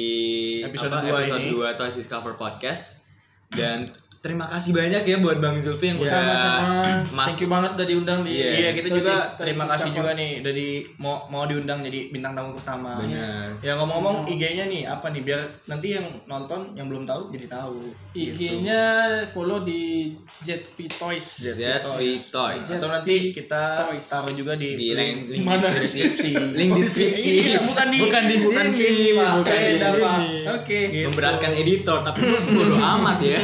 Episode 0.62 0.90
apa, 0.92 1.06
dua 1.06 1.18
episode 1.20 1.38
ini. 1.40 1.54
2 1.54 1.78
Toys 1.78 1.96
Discover 1.96 2.34
Podcast. 2.34 3.06
Dan 3.48 3.86
terima 4.28 4.46
kasih 4.46 4.72
banyak 4.72 5.04
ya 5.04 5.18
buat 5.18 5.38
Bang 5.38 5.56
Zulfi 5.56 5.88
yang 5.88 5.98
udah 5.98 6.12
Sama-sama. 6.12 6.84
mas 7.10 7.28
Thank 7.30 7.40
you 7.40 7.50
banget 7.50 7.72
udah 7.74 7.88
diundang 7.88 8.20
di 8.22 8.32
Iya, 8.34 8.48
Iya, 8.52 8.70
kita 8.74 8.88
Toys 8.90 9.00
juga 9.00 9.14
terima 9.38 9.64
Toys 9.64 9.72
kasih 9.74 9.90
juga 9.94 10.12
nih 10.12 10.32
dari 10.42 10.68
mau 10.98 11.16
mau 11.28 11.44
diundang 11.44 11.80
jadi 11.80 12.00
bintang 12.10 12.34
tamu 12.34 12.52
pertama. 12.54 13.00
Benar. 13.00 13.56
Ya 13.60 13.74
ngomong-ngomong 13.74 14.28
IG-nya 14.28 14.66
nih 14.66 14.84
apa 14.86 15.08
nih 15.08 15.24
biar 15.24 15.40
nanti 15.66 15.88
yang 15.94 16.06
nonton 16.26 16.60
yang 16.74 16.86
belum 16.86 17.04
tahu 17.04 17.32
jadi 17.32 17.48
tahu. 17.48 17.80
IG-nya 18.14 18.82
follow 19.28 19.62
di 19.62 20.12
ZV 20.38 20.76
Toys. 20.92 21.26
ZV 21.48 21.88
Toys. 22.28 22.68
Atau 22.68 22.90
nanti 22.90 23.32
kita 23.32 23.88
Toys. 23.88 24.06
taruh 24.06 24.34
juga 24.34 24.54
di 24.54 24.76
Di 24.76 24.92
link, 24.92 25.32
link 25.32 25.44
deskripsi. 25.48 26.32
link 26.60 26.72
deskripsi. 26.76 27.32
Iya, 27.48 27.60
bukan 27.64 27.88
di- 27.88 28.02
bukan 28.02 28.24
di 28.26 28.36
bukan 28.38 28.66
sini, 28.70 29.08
Pak. 29.14 29.32
bukan 29.38 29.60
Pak. 29.96 30.18
sini. 30.18 30.34
Oke. 30.52 30.80
Gitu. 30.90 31.06
Memberatkan 31.08 31.52
editor, 31.54 31.98
tapi 32.02 32.20
gue 32.24 32.40
sih 32.40 32.52
bodo 32.52 32.76
amat 32.76 33.18
ya. 33.20 33.40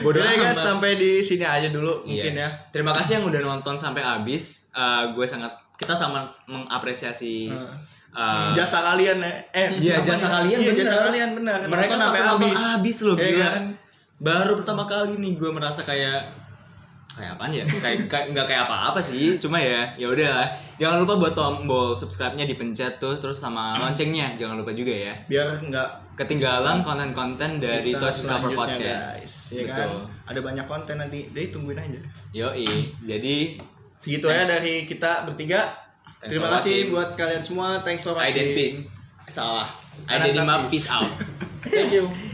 Bodo 0.00 0.13
Udah 0.16 0.24
amat. 0.24 0.42
guys 0.44 0.58
sampai 0.60 0.90
di 0.94 1.10
sini 1.18 1.42
aja 1.42 1.68
dulu 1.68 2.02
mungkin 2.02 2.32
Iya. 2.32 2.44
ya. 2.44 2.48
Terima 2.70 2.90
kasih 2.90 3.18
yang 3.18 3.24
udah 3.24 3.40
nonton 3.42 3.74
sampai 3.74 4.00
habis. 4.00 4.70
Eh, 4.70 5.04
gue 5.10 5.24
sangat 5.24 5.50
kita 5.74 5.92
sama 5.92 6.22
mengapresiasi 6.46 7.50
eh, 8.10 8.48
jasa 8.52 8.78
kalian 8.84 9.18
ya. 9.18 9.32
Eh, 9.52 9.68
Iya 9.80 9.94
apa 9.96 10.06
jasa 10.06 10.26
nih? 10.26 10.32
kalian 10.32 10.58
Iya, 10.58 10.70
bener. 10.70 10.80
jasa 10.80 10.96
kalian 11.04 11.30
benar. 11.34 11.58
Mereka 11.64 11.92
Nonton 11.92 12.04
sampai 12.04 12.20
nonton 12.22 12.50
habis 12.54 12.96
loh 13.00 13.16
Iya 13.16 13.26
gila. 13.28 13.48
kan? 13.50 13.64
Baru 14.16 14.52
pertama 14.56 14.82
kali 14.84 15.14
nih 15.16 15.32
gue 15.34 15.50
merasa 15.50 15.82
kayak 15.82 16.20
kayak 17.10 17.30
apaan 17.32 17.50
ya? 17.52 17.62
kayak 17.64 18.06
kayak 18.06 18.26
nggak 18.30 18.42
kayak 18.44 18.62
apa-apa 18.64 18.98
sih. 18.98 19.34
Cuma 19.36 19.58
ya 19.58 19.86
ya 19.94 20.06
udah 20.06 20.30
lah. 20.32 20.48
Jangan 20.74 20.98
lupa 21.00 21.14
buat 21.16 21.30
tombol 21.32 21.90
subscribe-nya 21.92 22.42
dipencet 22.44 22.98
tuh 22.98 23.14
terus 23.16 23.34
sama 23.36 23.74
loncengnya 23.74 24.34
jangan 24.34 24.54
lupa 24.56 24.70
juga 24.70 24.90
ya. 24.92 25.14
Biar 25.24 25.58
nggak 25.60 25.88
Ketinggalan 26.14 26.86
konten-konten 26.86 27.58
dari 27.58 27.90
Toys 27.92 28.22
Cover 28.22 28.54
Podcast. 28.54 29.10
guys. 29.26 29.34
Iya 29.50 29.64
kan? 29.74 29.88
Ada 30.30 30.40
banyak 30.40 30.66
konten 30.66 30.96
nanti. 30.96 31.26
Jadi 31.30 31.46
tungguin 31.50 31.78
aja. 31.78 32.00
Yoi. 32.32 32.94
Jadi 33.02 33.58
Segitu 33.98 34.26
aja 34.30 34.58
dari 34.58 34.84
kita 34.86 35.26
bertiga. 35.26 35.70
Thanks 36.20 36.30
Terima 36.40 36.48
kasih 36.56 36.76
watching. 36.76 36.92
buat 36.92 37.08
kalian 37.14 37.42
semua. 37.42 37.68
Thanks 37.84 38.02
for 38.02 38.14
I 38.16 38.28
watching. 38.28 38.52
did 38.52 38.56
peace. 38.56 38.96
Salah. 39.28 39.68
I 40.08 40.18
Anak 40.18 40.32
did 40.32 40.40
peace. 40.40 40.70
peace 40.70 40.88
out. 40.90 41.10
Thank 41.66 41.92
you. 41.92 42.33